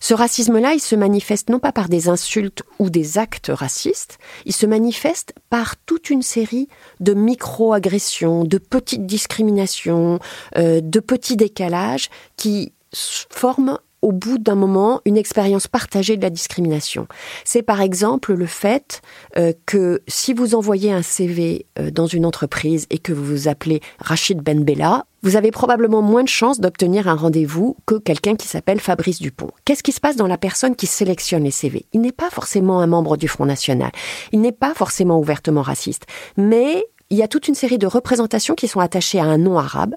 Ce 0.00 0.14
racisme-là, 0.14 0.72
il 0.72 0.80
se 0.80 0.96
manifeste 0.96 1.50
non 1.50 1.58
pas 1.58 1.72
par 1.72 1.88
des 1.88 2.08
insultes 2.08 2.62
ou 2.78 2.88
des 2.88 3.18
actes 3.18 3.52
racistes, 3.54 4.18
il 4.46 4.54
se 4.54 4.66
manifeste 4.66 5.34
par 5.50 5.76
toute 5.76 6.08
une 6.08 6.22
série 6.22 6.68
de 7.00 7.12
micro-agressions, 7.12 8.44
de 8.44 8.58
petites 8.58 9.06
discriminations, 9.06 10.18
euh, 10.56 10.80
de 10.80 11.00
petits 11.00 11.36
décalages 11.36 12.08
qui 12.36 12.72
forment 12.92 13.78
au 14.02 14.12
bout 14.12 14.38
d'un 14.38 14.54
moment 14.54 15.00
une 15.04 15.16
expérience 15.16 15.68
partagée 15.68 16.16
de 16.16 16.22
la 16.22 16.30
discrimination. 16.30 17.06
C'est 17.44 17.62
par 17.62 17.80
exemple 17.80 18.34
le 18.34 18.46
fait 18.46 19.02
euh, 19.36 19.52
que 19.66 20.02
si 20.08 20.32
vous 20.32 20.54
envoyez 20.54 20.92
un 20.92 21.02
CV 21.02 21.66
euh, 21.78 21.90
dans 21.90 22.06
une 22.06 22.24
entreprise 22.24 22.86
et 22.90 22.98
que 22.98 23.12
vous 23.12 23.24
vous 23.24 23.48
appelez 23.48 23.80
Rachid 23.98 24.40
Ben 24.40 24.64
Bella, 24.64 25.04
vous 25.22 25.36
avez 25.36 25.50
probablement 25.50 26.00
moins 26.00 26.22
de 26.22 26.28
chances 26.28 26.60
d'obtenir 26.60 27.06
un 27.08 27.14
rendez-vous 27.14 27.76
que 27.84 27.96
quelqu'un 27.96 28.36
qui 28.36 28.48
s'appelle 28.48 28.80
Fabrice 28.80 29.20
Dupont. 29.20 29.50
Qu'est-ce 29.64 29.82
qui 29.82 29.92
se 29.92 30.00
passe 30.00 30.16
dans 30.16 30.26
la 30.26 30.38
personne 30.38 30.76
qui 30.76 30.86
sélectionne 30.86 31.44
les 31.44 31.50
CV 31.50 31.84
Il 31.92 32.00
n'est 32.00 32.12
pas 32.12 32.30
forcément 32.30 32.80
un 32.80 32.86
membre 32.86 33.18
du 33.18 33.28
Front 33.28 33.44
National, 33.44 33.90
il 34.32 34.40
n'est 34.40 34.52
pas 34.52 34.72
forcément 34.74 35.18
ouvertement 35.18 35.62
raciste, 35.62 36.06
mais 36.38 36.86
il 37.10 37.18
y 37.18 37.22
a 37.22 37.28
toute 37.28 37.48
une 37.48 37.54
série 37.54 37.78
de 37.78 37.86
représentations 37.86 38.54
qui 38.54 38.68
sont 38.68 38.80
attachées 38.80 39.18
à 39.18 39.24
un 39.24 39.36
nom 39.36 39.58
arabe 39.58 39.94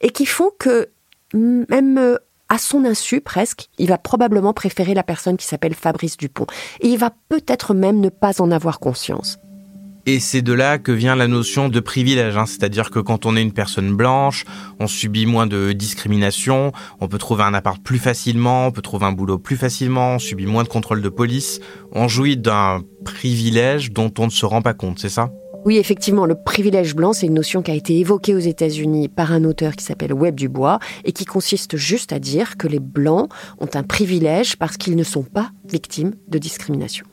et 0.00 0.10
qui 0.10 0.24
font 0.24 0.50
que 0.58 0.88
même 1.34 1.98
euh, 1.98 2.16
à 2.48 2.58
son 2.58 2.84
insu 2.84 3.20
presque, 3.20 3.68
il 3.78 3.88
va 3.88 3.98
probablement 3.98 4.52
préférer 4.52 4.94
la 4.94 5.02
personne 5.02 5.36
qui 5.36 5.46
s'appelle 5.46 5.74
Fabrice 5.74 6.16
Dupont. 6.16 6.46
Et 6.80 6.88
il 6.88 6.98
va 6.98 7.10
peut-être 7.28 7.74
même 7.74 8.00
ne 8.00 8.08
pas 8.08 8.40
en 8.40 8.50
avoir 8.50 8.80
conscience. 8.80 9.38
Et 10.06 10.20
c'est 10.20 10.42
de 10.42 10.52
là 10.52 10.76
que 10.78 10.92
vient 10.92 11.16
la 11.16 11.28
notion 11.28 11.70
de 11.70 11.80
privilège, 11.80 12.36
hein. 12.36 12.44
c'est-à-dire 12.44 12.90
que 12.90 12.98
quand 12.98 13.24
on 13.24 13.36
est 13.36 13.42
une 13.42 13.54
personne 13.54 13.96
blanche, 13.96 14.44
on 14.78 14.86
subit 14.86 15.24
moins 15.24 15.46
de 15.46 15.72
discrimination, 15.72 16.72
on 17.00 17.08
peut 17.08 17.16
trouver 17.16 17.44
un 17.44 17.54
appart 17.54 17.82
plus 17.82 17.98
facilement, 17.98 18.66
on 18.66 18.70
peut 18.70 18.82
trouver 18.82 19.06
un 19.06 19.12
boulot 19.12 19.38
plus 19.38 19.56
facilement, 19.56 20.16
on 20.16 20.18
subit 20.18 20.44
moins 20.44 20.62
de 20.62 20.68
contrôle 20.68 21.00
de 21.00 21.08
police, 21.08 21.58
on 21.92 22.06
jouit 22.06 22.36
d'un 22.36 22.82
privilège 23.06 23.92
dont 23.92 24.12
on 24.18 24.26
ne 24.26 24.30
se 24.30 24.44
rend 24.44 24.60
pas 24.60 24.74
compte, 24.74 24.98
c'est 24.98 25.08
ça? 25.08 25.30
Oui, 25.64 25.78
effectivement, 25.78 26.26
le 26.26 26.34
privilège 26.34 26.94
blanc, 26.94 27.14
c'est 27.14 27.26
une 27.26 27.34
notion 27.34 27.62
qui 27.62 27.70
a 27.70 27.74
été 27.74 27.98
évoquée 27.98 28.34
aux 28.34 28.38
États-Unis 28.38 29.08
par 29.08 29.32
un 29.32 29.44
auteur 29.44 29.76
qui 29.76 29.84
s'appelle 29.84 30.12
Webb 30.12 30.34
Dubois 30.34 30.78
et 31.04 31.12
qui 31.12 31.24
consiste 31.24 31.76
juste 31.76 32.12
à 32.12 32.18
dire 32.18 32.58
que 32.58 32.68
les 32.68 32.80
blancs 32.80 33.30
ont 33.60 33.68
un 33.72 33.82
privilège 33.82 34.56
parce 34.56 34.76
qu'ils 34.76 34.96
ne 34.96 35.02
sont 35.02 35.22
pas 35.22 35.50
victimes 35.66 36.12
de 36.28 36.38
discrimination. 36.38 37.06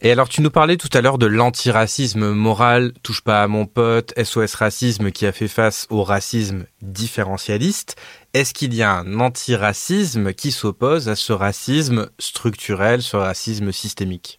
Et 0.00 0.12
alors, 0.12 0.28
tu 0.28 0.42
nous 0.42 0.50
parlais 0.50 0.76
tout 0.76 0.88
à 0.92 1.00
l'heure 1.00 1.18
de 1.18 1.26
l'antiracisme 1.26 2.30
moral, 2.30 2.92
touche 3.02 3.20
pas 3.20 3.42
à 3.42 3.48
mon 3.48 3.66
pote, 3.66 4.14
SOS 4.16 4.54
racisme 4.54 5.10
qui 5.10 5.26
a 5.26 5.32
fait 5.32 5.48
face 5.48 5.88
au 5.90 6.04
racisme 6.04 6.66
différentialiste. 6.82 7.96
Est-ce 8.32 8.54
qu'il 8.54 8.74
y 8.74 8.82
a 8.82 8.92
un 8.92 9.18
antiracisme 9.18 10.32
qui 10.34 10.52
s'oppose 10.52 11.08
à 11.08 11.16
ce 11.16 11.32
racisme 11.32 12.10
structurel, 12.20 13.02
ce 13.02 13.16
racisme 13.16 13.72
systémique? 13.72 14.38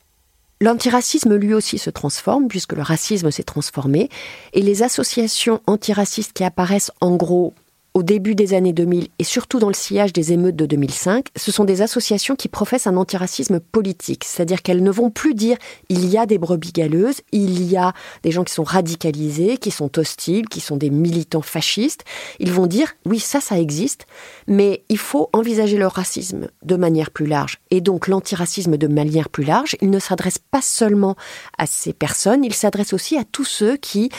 L'antiracisme 0.62 1.36
lui 1.36 1.54
aussi 1.54 1.78
se 1.78 1.90
transforme 1.90 2.48
puisque 2.48 2.74
le 2.74 2.82
racisme 2.82 3.30
s'est 3.30 3.44
transformé. 3.44 4.10
Et 4.54 4.62
les 4.62 4.82
associations 4.82 5.62
antiracistes 5.68 6.32
qui 6.32 6.46
apparaissent 6.46 6.92
en 7.02 7.18
gros 7.18 7.54
au 7.94 8.04
début 8.04 8.36
des 8.36 8.54
années 8.54 8.74
2000 8.74 9.08
et 9.18 9.24
surtout 9.24 9.60
dans 9.60 9.68
le 9.68 9.74
sillage 9.74 10.14
des 10.14 10.32
émeutes 10.32 10.56
de 10.56 10.66
2005, 10.66 11.28
ce 11.36 11.52
sont 11.52 11.66
des 11.66 11.82
associations 11.82 12.36
qui 12.36 12.48
professent 12.48 12.88
un 12.88 12.98
antiracisme 12.98 13.60
politique, 13.60 14.24
c'est-à-dire 14.24 14.62
qu'elles 14.62 14.84
ne 14.84 14.92
vont 14.92 15.10
plus 15.10 15.34
dire 15.34 15.58
il 15.90 16.08
y 16.08 16.18
a 16.18 16.26
des 16.26 16.38
brebis 16.38 16.72
galeuses, 16.72 17.22
il 17.32 17.64
y 17.64 17.78
a 17.78 17.94
des 18.24 18.32
gens 18.32 18.44
qui 18.44 18.54
sont 18.54 18.64
radicalisés, 18.64 19.58
qui 19.58 19.72
sont 19.72 19.98
hostiles, 19.98 20.48
qui 20.48 20.60
sont 20.60 20.78
des 20.78 20.90
militants 20.90 21.42
fascistes. 21.42 22.04
Ils 22.40 22.52
vont 22.52 22.68
dire 22.68 22.94
oui, 23.06 23.20
ça, 23.20 23.42
ça 23.42 23.60
existe, 23.60 24.06
mais 24.48 24.84
il 24.90 24.98
faut 24.98 25.30
envisager 25.34 25.78
le 25.78 25.88
racisme 25.88 26.48
de 26.64 26.76
manière 26.76 27.12
plus 27.12 27.28
large 27.28 27.60
et 27.72 27.82
donc 27.82 28.08
l'antiracisme 28.08 28.78
de 28.78 28.88
manière 28.88 29.30
plus 29.30 29.44
large. 29.44 29.76
Il 29.82 29.90
ne 29.90 30.00
s'adresse 30.00 30.40
pas 30.40 30.62
seulement 30.62 31.16
à 31.58 31.66
ces 31.66 31.94
personnes, 31.94 32.44
il 32.44 32.54
s'adresse 32.54 32.94
aussi 32.94 33.18
à 33.18 33.24
tous 33.24 33.46
ceux 33.46 33.78
qui 33.78 34.10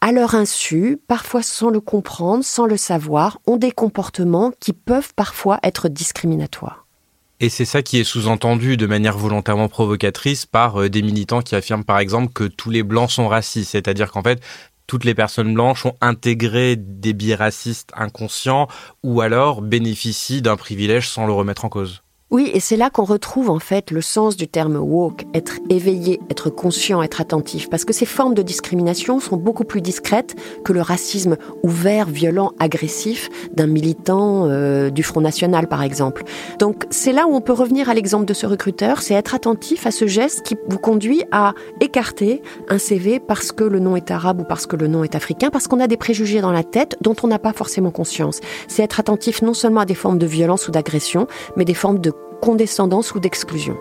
à 0.00 0.12
leur 0.12 0.34
insu, 0.34 0.98
parfois 1.08 1.42
sans 1.42 1.70
le 1.70 1.80
comprendre, 1.80 2.44
sans 2.44 2.66
le 2.66 2.76
savoir, 2.76 3.38
ont 3.46 3.56
des 3.56 3.70
comportements 3.70 4.52
qui 4.58 4.72
peuvent 4.72 5.12
parfois 5.14 5.58
être 5.62 5.88
discriminatoires. 5.88 6.86
Et 7.42 7.48
c'est 7.48 7.64
ça 7.64 7.82
qui 7.82 7.98
est 7.98 8.04
sous-entendu 8.04 8.76
de 8.76 8.86
manière 8.86 9.16
volontairement 9.16 9.68
provocatrice 9.68 10.44
par 10.44 10.82
euh, 10.82 10.90
des 10.90 11.00
militants 11.00 11.40
qui 11.40 11.54
affirment 11.54 11.84
par 11.84 11.98
exemple 11.98 12.32
que 12.34 12.44
tous 12.44 12.68
les 12.68 12.82
blancs 12.82 13.10
sont 13.10 13.28
racistes, 13.28 13.70
c'est-à-dire 13.70 14.10
qu'en 14.10 14.22
fait 14.22 14.42
toutes 14.86 15.04
les 15.04 15.14
personnes 15.14 15.54
blanches 15.54 15.86
ont 15.86 15.94
intégré 16.00 16.74
des 16.74 17.12
biais 17.12 17.36
racistes 17.36 17.92
inconscients 17.94 18.66
ou 19.04 19.20
alors 19.20 19.62
bénéficient 19.62 20.42
d'un 20.42 20.56
privilège 20.56 21.08
sans 21.08 21.26
le 21.26 21.32
remettre 21.32 21.64
en 21.64 21.68
cause. 21.68 22.02
Oui, 22.30 22.48
et 22.54 22.60
c'est 22.60 22.76
là 22.76 22.90
qu'on 22.90 23.02
retrouve 23.02 23.50
en 23.50 23.58
fait 23.58 23.90
le 23.90 24.00
sens 24.00 24.36
du 24.36 24.46
terme 24.46 24.76
woke, 24.76 25.26
être 25.34 25.54
éveillé, 25.68 26.20
être 26.30 26.48
conscient, 26.48 27.02
être 27.02 27.20
attentif, 27.20 27.68
parce 27.68 27.84
que 27.84 27.92
ces 27.92 28.06
formes 28.06 28.34
de 28.34 28.42
discrimination 28.42 29.18
sont 29.18 29.36
beaucoup 29.36 29.64
plus 29.64 29.80
discrètes 29.80 30.36
que 30.64 30.72
le 30.72 30.80
racisme 30.80 31.36
ouvert, 31.64 32.06
violent, 32.06 32.52
agressif 32.60 33.30
d'un 33.52 33.66
militant 33.66 34.46
euh, 34.46 34.90
du 34.90 35.02
Front 35.02 35.20
National, 35.20 35.66
par 35.66 35.82
exemple. 35.82 36.22
Donc 36.60 36.86
c'est 36.90 37.10
là 37.10 37.26
où 37.26 37.34
on 37.34 37.40
peut 37.40 37.52
revenir 37.52 37.90
à 37.90 37.94
l'exemple 37.94 38.26
de 38.26 38.34
ce 38.34 38.46
recruteur, 38.46 39.02
c'est 39.02 39.14
être 39.14 39.34
attentif 39.34 39.84
à 39.84 39.90
ce 39.90 40.06
geste 40.06 40.42
qui 40.42 40.56
vous 40.68 40.78
conduit 40.78 41.24
à 41.32 41.54
écarter 41.80 42.42
un 42.68 42.78
CV 42.78 43.18
parce 43.18 43.50
que 43.50 43.64
le 43.64 43.80
nom 43.80 43.96
est 43.96 44.12
arabe 44.12 44.42
ou 44.42 44.44
parce 44.44 44.66
que 44.66 44.76
le 44.76 44.86
nom 44.86 45.02
est 45.02 45.16
africain, 45.16 45.50
parce 45.50 45.66
qu'on 45.66 45.80
a 45.80 45.88
des 45.88 45.96
préjugés 45.96 46.40
dans 46.40 46.52
la 46.52 46.62
tête 46.62 46.96
dont 47.00 47.16
on 47.24 47.26
n'a 47.26 47.40
pas 47.40 47.52
forcément 47.52 47.90
conscience. 47.90 48.40
C'est 48.68 48.84
être 48.84 49.00
attentif 49.00 49.42
non 49.42 49.52
seulement 49.52 49.80
à 49.80 49.84
des 49.84 49.96
formes 49.96 50.18
de 50.18 50.26
violence 50.26 50.68
ou 50.68 50.70
d'agression, 50.70 51.26
mais 51.56 51.64
des 51.64 51.74
formes 51.74 51.98
de 51.98 52.12
condescendance 52.40 53.14
ou 53.14 53.20
d'exclusion. 53.20 53.76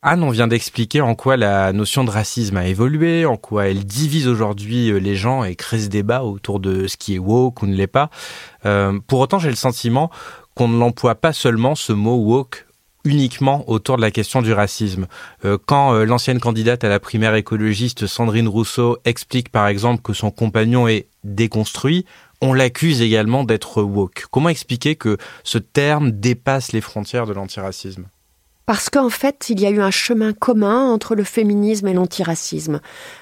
Anne, 0.00 0.22
on 0.22 0.30
vient 0.30 0.46
d'expliquer 0.46 1.00
en 1.00 1.14
quoi 1.14 1.36
la 1.36 1.72
notion 1.72 2.04
de 2.04 2.10
racisme 2.10 2.56
a 2.56 2.66
évolué, 2.66 3.26
en 3.26 3.36
quoi 3.36 3.66
elle 3.66 3.84
divise 3.84 4.28
aujourd'hui 4.28 4.90
euh, 4.90 4.98
les 4.98 5.16
gens 5.16 5.42
et 5.42 5.56
crée 5.56 5.80
ce 5.80 5.88
débat 5.88 6.22
autour 6.22 6.60
de 6.60 6.86
ce 6.86 6.96
qui 6.96 7.16
est 7.16 7.18
woke 7.18 7.62
ou 7.62 7.66
ne 7.66 7.74
l'est 7.74 7.88
pas. 7.88 8.08
Euh, 8.64 8.98
pour 9.06 9.18
autant, 9.18 9.38
j'ai 9.40 9.50
le 9.50 9.56
sentiment 9.56 10.08
qu'on 10.54 10.68
ne 10.68 10.78
l'emploie 10.78 11.16
pas 11.16 11.32
seulement 11.32 11.74
ce 11.74 11.92
mot 11.92 12.14
woke 12.14 12.67
uniquement 13.08 13.64
autour 13.70 13.96
de 13.96 14.02
la 14.02 14.10
question 14.10 14.42
du 14.42 14.52
racisme. 14.52 15.06
Euh, 15.46 15.56
quand 15.64 15.94
euh, 15.94 16.04
l'ancienne 16.04 16.40
candidate 16.40 16.84
à 16.84 16.88
la 16.90 17.00
primaire 17.00 17.34
écologiste 17.34 18.06
Sandrine 18.06 18.48
Rousseau 18.48 18.98
explique 19.06 19.48
par 19.48 19.66
exemple 19.66 20.02
que 20.02 20.12
son 20.12 20.30
compagnon 20.30 20.86
est 20.86 21.08
déconstruit, 21.24 22.04
on 22.42 22.52
l'accuse 22.52 23.00
également 23.00 23.44
d'être 23.44 23.82
woke. 23.82 24.26
Comment 24.30 24.50
expliquer 24.50 24.94
que 24.94 25.16
ce 25.42 25.56
terme 25.56 26.12
dépasse 26.12 26.72
les 26.72 26.82
frontières 26.82 27.26
de 27.26 27.32
l'antiracisme? 27.32 28.06
Parce 28.68 28.90
qu'en 28.90 29.08
fait, 29.08 29.46
il 29.48 29.62
y 29.62 29.64
a 29.64 29.70
eu 29.70 29.80
un 29.80 29.90
chemin 29.90 30.34
commun 30.34 30.92
entre 30.92 31.14
le 31.14 31.24
féminisme 31.24 31.88
et 31.88 31.94
l'antiracisme. 31.94 32.80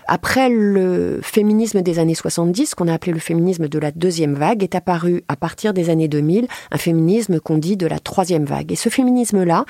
Après 0.08 0.48
le 0.48 1.20
féminisme 1.22 1.82
des 1.82 2.00
années 2.00 2.16
70, 2.16 2.74
qu'on 2.74 2.88
a 2.88 2.94
appelé 2.94 3.12
le 3.12 3.20
féminisme 3.20 3.68
de 3.68 3.78
la 3.78 3.92
deuxième 3.92 4.34
vague, 4.34 4.64
est 4.64 4.74
apparu 4.74 5.22
à 5.28 5.36
partir 5.36 5.72
des 5.72 5.88
années 5.88 6.08
2000 6.08 6.48
un 6.72 6.78
féminisme 6.78 7.38
qu'on 7.38 7.58
dit 7.58 7.76
de 7.76 7.86
la 7.86 8.00
troisième 8.00 8.44
vague. 8.44 8.72
Et 8.72 8.76
ce 8.76 8.88
féminisme-là, 8.88 9.66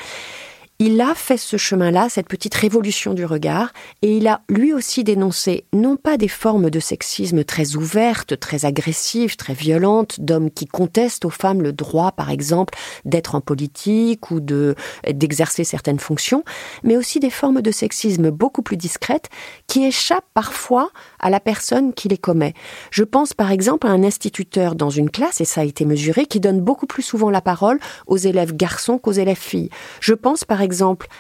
il 0.79 1.01
a 1.01 1.15
fait 1.15 1.39
ce 1.39 1.57
chemin-là, 1.57 2.09
cette 2.11 2.29
petite 2.29 2.55
révolution 2.55 3.15
du 3.15 3.25
regard, 3.25 3.73
et 4.03 4.19
il 4.19 4.29
a 4.29 4.43
lui 4.51 4.75
aussi 4.75 5.05
dénoncé 5.05 5.65
non 5.73 5.97
pas 5.97 6.19
des 6.19 6.29
formes 6.29 6.69
de 6.69 6.81
sexisme 6.81 7.45
très 7.45 7.77
ouvertes, 7.77 8.39
très 8.39 8.67
agressives, 8.67 9.37
très 9.37 9.55
violentes, 9.55 10.21
d'hommes 10.21 10.51
qui 10.51 10.67
contestent 10.67 11.25
aux 11.25 11.31
femmes 11.31 11.63
le 11.63 11.73
droit, 11.73 12.13
par 12.13 12.31
exemple, 12.31 12.75
d'être 13.07 13.35
en 13.35 13.41
politique 13.41 14.31
ou 14.31 14.41
de 14.41 14.75
d'exercer 15.11 15.65
certaines 15.65 15.99
fonctions, 15.99 16.45
mais 16.83 16.97
aussi 16.97 17.21
des 17.21 17.31
formes 17.31 17.63
de 17.63 17.71
sexisme 17.71 18.31
beaucoup 18.31 18.63
plus 18.63 18.77
discrètes 18.77 19.31
qui 19.67 19.85
échappent 19.85 20.29
parfois 20.35 20.91
à 21.21 21.31
la 21.31 21.41
personne 21.41 21.95
qui 21.95 22.09
les 22.09 22.19
commet. 22.19 22.53
Je 22.91 23.05
pense 23.05 23.33
par 23.33 23.51
exemple 23.51 23.87
à 23.87 23.91
un 23.91 24.05
instituteur 24.05 24.75
dans 24.75 24.91
une 24.91 25.11
classe, 25.11 25.41
et 25.41 25.47
ça 25.47 25.63
a 25.63 25.65
été 25.65 25.87
mesuré, 25.87 26.27
qui 26.27 26.41
donne 26.41 26.61
beaucoup 26.61 26.87
plus 26.87 27.03
souvent 27.03 27.31
la 27.31 27.41
parole 27.41 27.79
aux 28.07 28.19
élèves 28.19 28.55
garçons 28.55 28.99
qu'aux 28.99 29.13
élèves 29.13 29.39
filles. 29.39 29.71
Je 30.01 30.13
pense 30.13 30.45
par 30.45 30.61
exemple 30.61 30.66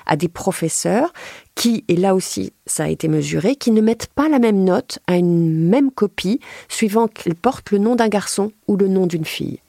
à 0.06 0.16
des 0.16 0.28
professeurs 0.28 1.12
qui, 1.54 1.84
et 1.88 1.96
là 1.96 2.14
aussi 2.14 2.52
ça 2.66 2.84
a 2.84 2.88
été 2.88 3.08
mesuré, 3.08 3.56
qui 3.56 3.70
ne 3.70 3.80
mettent 3.80 4.08
pas 4.14 4.28
la 4.28 4.38
même 4.38 4.64
note 4.64 4.98
à 5.06 5.16
une 5.16 5.68
même 5.68 5.90
copie 5.90 6.40
suivant 6.68 7.08
qu'elle 7.08 7.34
porte 7.34 7.70
le 7.70 7.78
nom 7.78 7.96
d'un 7.96 8.08
garçon 8.08 8.52
ou 8.66 8.76
le 8.76 8.88
nom 8.88 9.06
d'une 9.06 9.24
fille. 9.24 9.60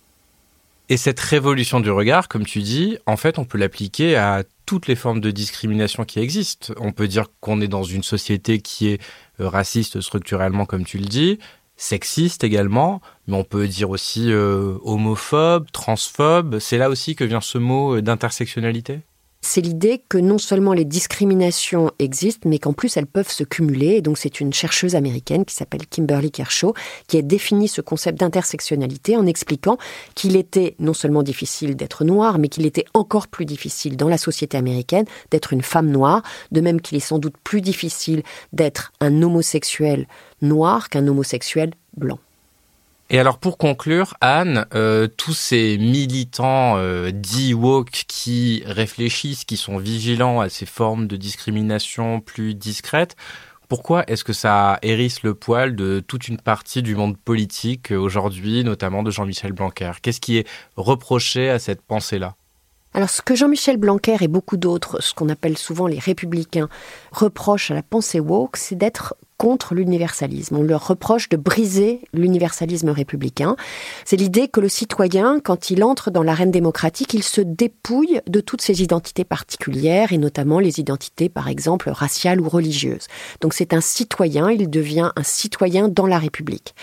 Et 0.90 0.98
cette 0.98 1.20
révolution 1.20 1.82
du 1.82 1.92
regard, 1.92 2.30
comme 2.30 2.46
tu 2.46 2.62
dis, 2.62 2.98
en 3.06 3.18
fait, 3.18 3.40
on 3.40 3.46
peut 3.46 3.58
l'appliquer 3.58 4.16
à 4.16 4.44
toutes 4.66 4.88
les 4.88 4.96
formes 4.96 5.20
de 5.20 5.32
discrimination 5.32 6.06
qui 6.06 6.20
existent. 6.20 6.74
On 6.80 6.94
peut 6.94 7.10
dire 7.10 7.26
qu'on 7.42 7.60
est 7.60 7.68
dans 7.68 7.84
une 7.84 8.04
société 8.04 8.60
qui 8.60 8.90
est 8.90 9.02
euh, 9.42 9.50
raciste 9.50 10.00
structurellement, 10.00 10.66
comme 10.66 10.86
tu 10.86 10.98
le 10.98 11.06
dis, 11.06 11.40
sexiste 11.76 12.44
également, 12.44 13.02
mais 13.28 13.36
on 13.36 13.44
peut 13.44 13.68
dire 13.68 13.90
aussi 13.90 14.32
euh, 14.32 14.78
homophobe, 14.82 15.68
transphobe. 15.72 16.60
C'est 16.60 16.78
là 16.78 16.90
aussi 16.90 17.16
que 17.16 17.24
vient 17.24 17.42
ce 17.42 17.58
mot 17.58 17.98
euh, 17.98 18.02
d'intersectionnalité? 18.02 19.02
C'est 19.42 19.62
l'idée 19.62 20.02
que 20.10 20.18
non 20.18 20.38
seulement 20.38 20.74
les 20.74 20.86
discriminations 20.86 21.92
existent, 22.00 22.50
mais 22.50 22.60
qu'en 22.60 22.74
plus 22.74 22.98
elles 22.98 23.08
peuvent 23.08 23.32
se 23.32 23.44
cumuler. 23.44 23.96
Et 23.96 24.02
donc 24.02 24.18
c'est 24.18 24.40
une 24.40 24.54
chercheuse 24.54 24.96
américaine 24.96 25.46
qui 25.46 25.56
s'appelle 25.56 25.88
Kimberly 25.88 26.32
Kershaw 26.32 26.74
qui 27.08 27.18
a 27.18 27.22
défini 27.22 27.68
ce 27.68 27.82
concept 27.82 28.20
d'intersectionnalité 28.20 29.16
en 29.16 29.26
expliquant 29.26 29.78
qu'il 30.16 30.36
était 30.36 30.76
non 30.80 30.94
seulement 30.94 31.24
difficile 31.24 31.76
d'être 31.76 32.04
noir, 32.04 32.40
mais 32.40 32.50
qu'il 32.50 32.66
était 32.66 32.86
encore 32.94 33.28
plus 33.28 33.46
difficile 33.46 33.98
dans 33.98 34.10
la 34.10 34.18
société 34.18 34.58
américaine 34.58 35.06
d'être 35.32 35.54
une 35.54 35.62
femme 35.62 35.90
noire, 35.90 36.24
de 36.52 36.62
même 36.62 36.82
qu'il 36.82 36.98
est 36.98 37.02
sans 37.02 37.20
doute 37.20 37.36
plus 37.44 37.62
difficile 37.62 38.24
d'être 38.54 38.92
un 39.00 39.22
homosexuel 39.22 40.08
noir 40.42 40.90
qu'un 40.90 41.08
homosexuel 41.08 41.72
blanc. 41.96 42.20
Et 43.10 43.20
alors 43.20 43.38
pour 43.38 43.58
conclure, 43.58 44.16
Anne, 44.20 44.66
euh, 44.74 45.08
tous 45.08 45.34
ces 45.34 45.78
militants 45.78 46.78
euh, 46.78 47.12
dits 47.12 47.54
woke 47.54 48.04
qui 48.08 48.64
réfléchissent, 48.66 49.46
qui 49.46 49.56
sont 49.56 49.78
vigilants 49.78 50.42
à 50.42 50.50
ces 50.50 50.66
formes 50.66 51.08
de 51.08 51.16
discrimination 51.16 52.20
plus 52.20 52.54
discrètes, 52.54 53.16
pourquoi 53.70 54.04
est-ce 54.10 54.24
que 54.24 54.34
ça 54.34 54.80
hérisse 54.82 55.24
le 55.24 55.34
poil 55.34 55.76
de 55.76 56.04
toute 56.06 56.28
une 56.28 56.38
partie 56.38 56.82
du 56.82 56.96
monde 56.96 57.18
politique 57.18 57.92
aujourd'hui, 57.92 58.64
notamment 58.64 59.04
de 59.04 59.12
Jean-Michel 59.12 59.54
Blanquer? 59.54 59.92
Qu'est-ce 60.02 60.22
qui 60.22 60.38
est 60.38 60.48
reproché 60.76 61.50
à 61.50 61.60
cette 61.60 61.82
pensée-là? 61.82 62.36
Alors 62.94 63.10
ce 63.10 63.22
que 63.22 63.36
Jean-Michel 63.36 63.78
Blanquer 63.78 64.18
et 64.22 64.28
beaucoup 64.28 64.58
d'autres, 64.58 65.02
ce 65.02 65.14
qu'on 65.14 65.30
appelle 65.30 65.58
souvent 65.58 65.88
les 65.88 66.00
républicains, 66.00 66.70
reprochent 67.12 67.72
à 67.72 67.76
la 67.76 67.84
pensée 67.84 68.20
woke, 68.20 68.58
c'est 68.58 68.76
d'être 68.76 69.16
contre 69.38 69.76
l'universalisme. 69.76 70.58
On 70.58 70.64
leur 70.64 70.88
reproche 70.88 71.30
de 71.30 71.38
briser 71.38 72.02
l'universalisme 72.14 72.90
républicain. 72.90 73.56
C'est 74.06 74.18
l'idée 74.18 74.48
que 74.48 74.60
le 74.60 74.70
citoyen, 74.70 75.40
quand 75.40 75.70
il 75.70 75.84
entre 75.84 76.12
dans 76.12 76.24
l'arène 76.24 76.52
démocratique, 76.52 77.14
il 77.14 77.24
se 77.24 77.42
dépouille 77.42 78.22
de 78.28 78.40
toutes 78.40 78.62
ses 78.62 78.82
identités 78.82 79.24
particulières, 79.24 80.12
et 80.12 80.18
notamment 80.18 80.60
les 80.60 80.80
identités, 80.80 81.30
par 81.30 81.48
exemple, 81.48 81.90
raciales 81.90 82.42
ou 82.42 82.50
religieuses. 82.50 83.08
Donc 83.42 83.54
c'est 83.54 83.74
un 83.74 83.82
citoyen, 83.82 84.50
il 84.50 84.70
devient 84.70 85.12
un 85.16 85.24
citoyen 85.24 85.88
dans 85.88 86.08
la 86.08 86.18
République. 86.18 86.76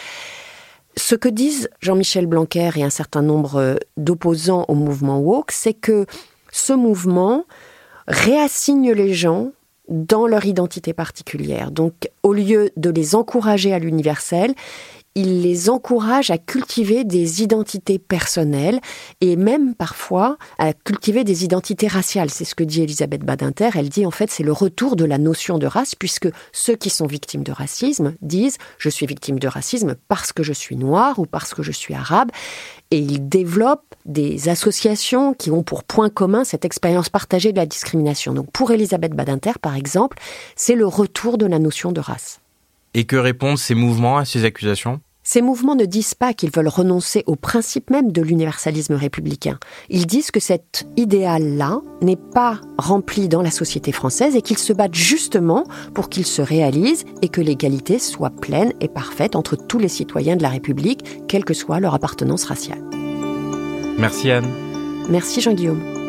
Ce 0.96 1.16
que 1.16 1.28
disent 1.28 1.68
Jean-Michel 1.80 2.26
Blanquer 2.26 2.70
et 2.76 2.84
un 2.84 2.90
certain 2.90 3.22
nombre 3.22 3.80
d'opposants 3.96 4.64
au 4.68 4.74
mouvement 4.74 5.18
woke, 5.18 5.50
c'est 5.50 5.74
que 5.74 6.06
ce 6.52 6.72
mouvement 6.72 7.46
réassigne 8.06 8.92
les 8.92 9.12
gens 9.12 9.50
dans 9.88 10.26
leur 10.26 10.46
identité 10.46 10.92
particulière. 10.92 11.70
Donc, 11.70 12.08
au 12.22 12.32
lieu 12.32 12.70
de 12.76 12.90
les 12.90 13.14
encourager 13.14 13.72
à 13.72 13.78
l'universel, 13.78 14.54
il 15.14 15.42
les 15.42 15.70
encourage 15.70 16.30
à 16.30 16.38
cultiver 16.38 17.04
des 17.04 17.42
identités 17.42 17.98
personnelles 17.98 18.80
et 19.20 19.36
même 19.36 19.74
parfois 19.74 20.36
à 20.58 20.72
cultiver 20.72 21.22
des 21.22 21.44
identités 21.44 21.86
raciales. 21.86 22.30
C'est 22.30 22.44
ce 22.44 22.54
que 22.54 22.64
dit 22.64 22.82
Elisabeth 22.82 23.22
Badinter. 23.22 23.70
Elle 23.74 23.88
dit 23.88 24.06
en 24.06 24.10
fait 24.10 24.30
c'est 24.30 24.42
le 24.42 24.52
retour 24.52 24.96
de 24.96 25.04
la 25.04 25.18
notion 25.18 25.58
de 25.58 25.66
race 25.66 25.94
puisque 25.94 26.28
ceux 26.52 26.74
qui 26.74 26.90
sont 26.90 27.06
victimes 27.06 27.44
de 27.44 27.52
racisme 27.52 28.14
disent 28.22 28.58
je 28.78 28.88
suis 28.88 29.06
victime 29.06 29.38
de 29.38 29.48
racisme 29.48 29.94
parce 30.08 30.32
que 30.32 30.42
je 30.42 30.52
suis 30.52 30.76
noir 30.76 31.18
ou 31.18 31.26
parce 31.26 31.54
que 31.54 31.62
je 31.62 31.72
suis 31.72 31.94
arabe 31.94 32.30
et 32.90 32.98
ils 32.98 33.28
développent 33.28 33.94
des 34.04 34.48
associations 34.48 35.32
qui 35.34 35.50
ont 35.50 35.62
pour 35.62 35.84
point 35.84 36.10
commun 36.10 36.44
cette 36.44 36.64
expérience 36.64 37.08
partagée 37.08 37.52
de 37.52 37.56
la 37.56 37.66
discrimination. 37.66 38.34
Donc 38.34 38.50
pour 38.50 38.72
Elisabeth 38.72 39.12
Badinter 39.12 39.52
par 39.62 39.76
exemple, 39.76 40.18
c'est 40.56 40.74
le 40.74 40.86
retour 40.86 41.38
de 41.38 41.46
la 41.46 41.60
notion 41.60 41.92
de 41.92 42.00
race. 42.00 42.40
Et 42.94 43.04
que 43.04 43.16
répondent 43.16 43.58
ces 43.58 43.74
mouvements 43.74 44.18
à 44.18 44.24
ces 44.24 44.44
accusations? 44.44 45.00
Ces 45.24 45.42
mouvements 45.42 45.74
ne 45.74 45.86
disent 45.86 46.14
pas 46.14 46.34
qu'ils 46.34 46.50
veulent 46.50 46.68
renoncer 46.68 47.24
au 47.26 47.34
principe 47.34 47.90
même 47.90 48.12
de 48.12 48.22
l'universalisme 48.22 48.94
républicain. 48.94 49.58
Ils 49.88 50.06
disent 50.06 50.30
que 50.30 50.38
cet 50.38 50.86
idéal-là 50.96 51.80
n'est 52.02 52.16
pas 52.16 52.60
rempli 52.78 53.28
dans 53.28 53.42
la 53.42 53.50
société 53.50 53.90
française 53.90 54.36
et 54.36 54.42
qu'ils 54.42 54.58
se 54.58 54.72
battent 54.72 54.94
justement 54.94 55.64
pour 55.94 56.10
qu'il 56.10 56.26
se 56.26 56.42
réalise 56.42 57.04
et 57.22 57.28
que 57.28 57.40
l'égalité 57.40 57.98
soit 57.98 58.30
pleine 58.30 58.72
et 58.80 58.88
parfaite 58.88 59.34
entre 59.34 59.56
tous 59.56 59.78
les 59.78 59.88
citoyens 59.88 60.36
de 60.36 60.42
la 60.42 60.50
République, 60.50 61.26
quelle 61.26 61.44
que 61.44 61.54
soit 61.54 61.80
leur 61.80 61.94
appartenance 61.94 62.44
raciale. 62.44 62.82
Merci 63.98 64.30
Anne. 64.30 64.48
Merci 65.08 65.40
Jean-Guillaume. 65.40 66.03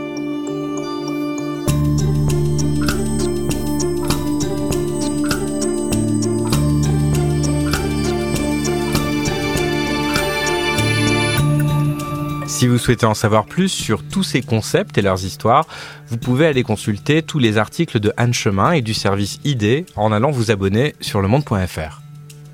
Si 12.55 12.67
vous 12.67 12.77
souhaitez 12.77 13.05
en 13.05 13.13
savoir 13.13 13.47
plus 13.47 13.67
sur 13.67 14.01
tous 14.01 14.23
ces 14.23 14.41
concepts 14.41 14.97
et 14.97 15.01
leurs 15.01 15.25
histoires, 15.25 15.67
vous 16.07 16.15
pouvez 16.15 16.45
aller 16.45 16.63
consulter 16.63 17.21
tous 17.21 17.37
les 17.37 17.57
articles 17.57 17.99
de 17.99 18.13
Anne 18.15 18.33
Chemin 18.33 18.71
et 18.71 18.81
du 18.81 18.93
service 18.93 19.41
ID 19.43 19.85
en 19.97 20.13
allant 20.13 20.31
vous 20.31 20.51
abonner 20.51 20.95
sur 21.01 21.21
lemonde.fr. 21.21 22.01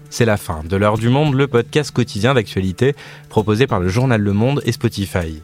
C'est 0.09 0.25
la 0.25 0.37
fin 0.37 0.63
de 0.63 0.75
l'heure 0.75 0.97
du 0.97 1.09
monde, 1.09 1.35
le 1.35 1.45
podcast 1.47 1.91
quotidien 1.91 2.33
d'actualité 2.33 2.95
proposé 3.29 3.67
par 3.67 3.79
le 3.79 3.89
journal 3.89 4.19
Le 4.19 4.33
Monde 4.33 4.63
et 4.65 4.71
Spotify. 4.71 5.43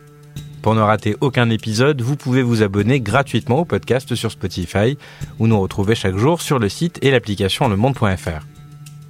Pour 0.63 0.73
ne 0.73 0.81
rater 0.81 1.15
aucun 1.21 1.51
épisode, 1.51 2.01
vous 2.01 2.15
pouvez 2.15 2.41
vous 2.41 2.63
abonner 2.63 2.99
gratuitement 2.99 3.59
au 3.59 3.65
podcast 3.65 4.15
sur 4.15 4.31
Spotify 4.31 4.97
ou 5.37 5.45
nous 5.45 5.61
retrouver 5.61 5.93
chaque 5.93 6.17
jour 6.17 6.41
sur 6.41 6.57
le 6.57 6.67
site 6.67 6.97
et 7.03 7.11
l'application 7.11 7.69
lemonde.fr. 7.69 8.43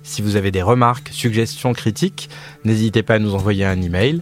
Si 0.03 0.21
vous 0.21 0.35
avez 0.35 0.51
des 0.51 0.61
remarques, 0.61 1.09
suggestions, 1.13 1.71
critiques, 1.71 2.29
n'hésitez 2.65 3.01
pas 3.01 3.13
à 3.13 3.19
nous 3.19 3.33
envoyer 3.33 3.63
un 3.63 3.81
email 3.81 4.21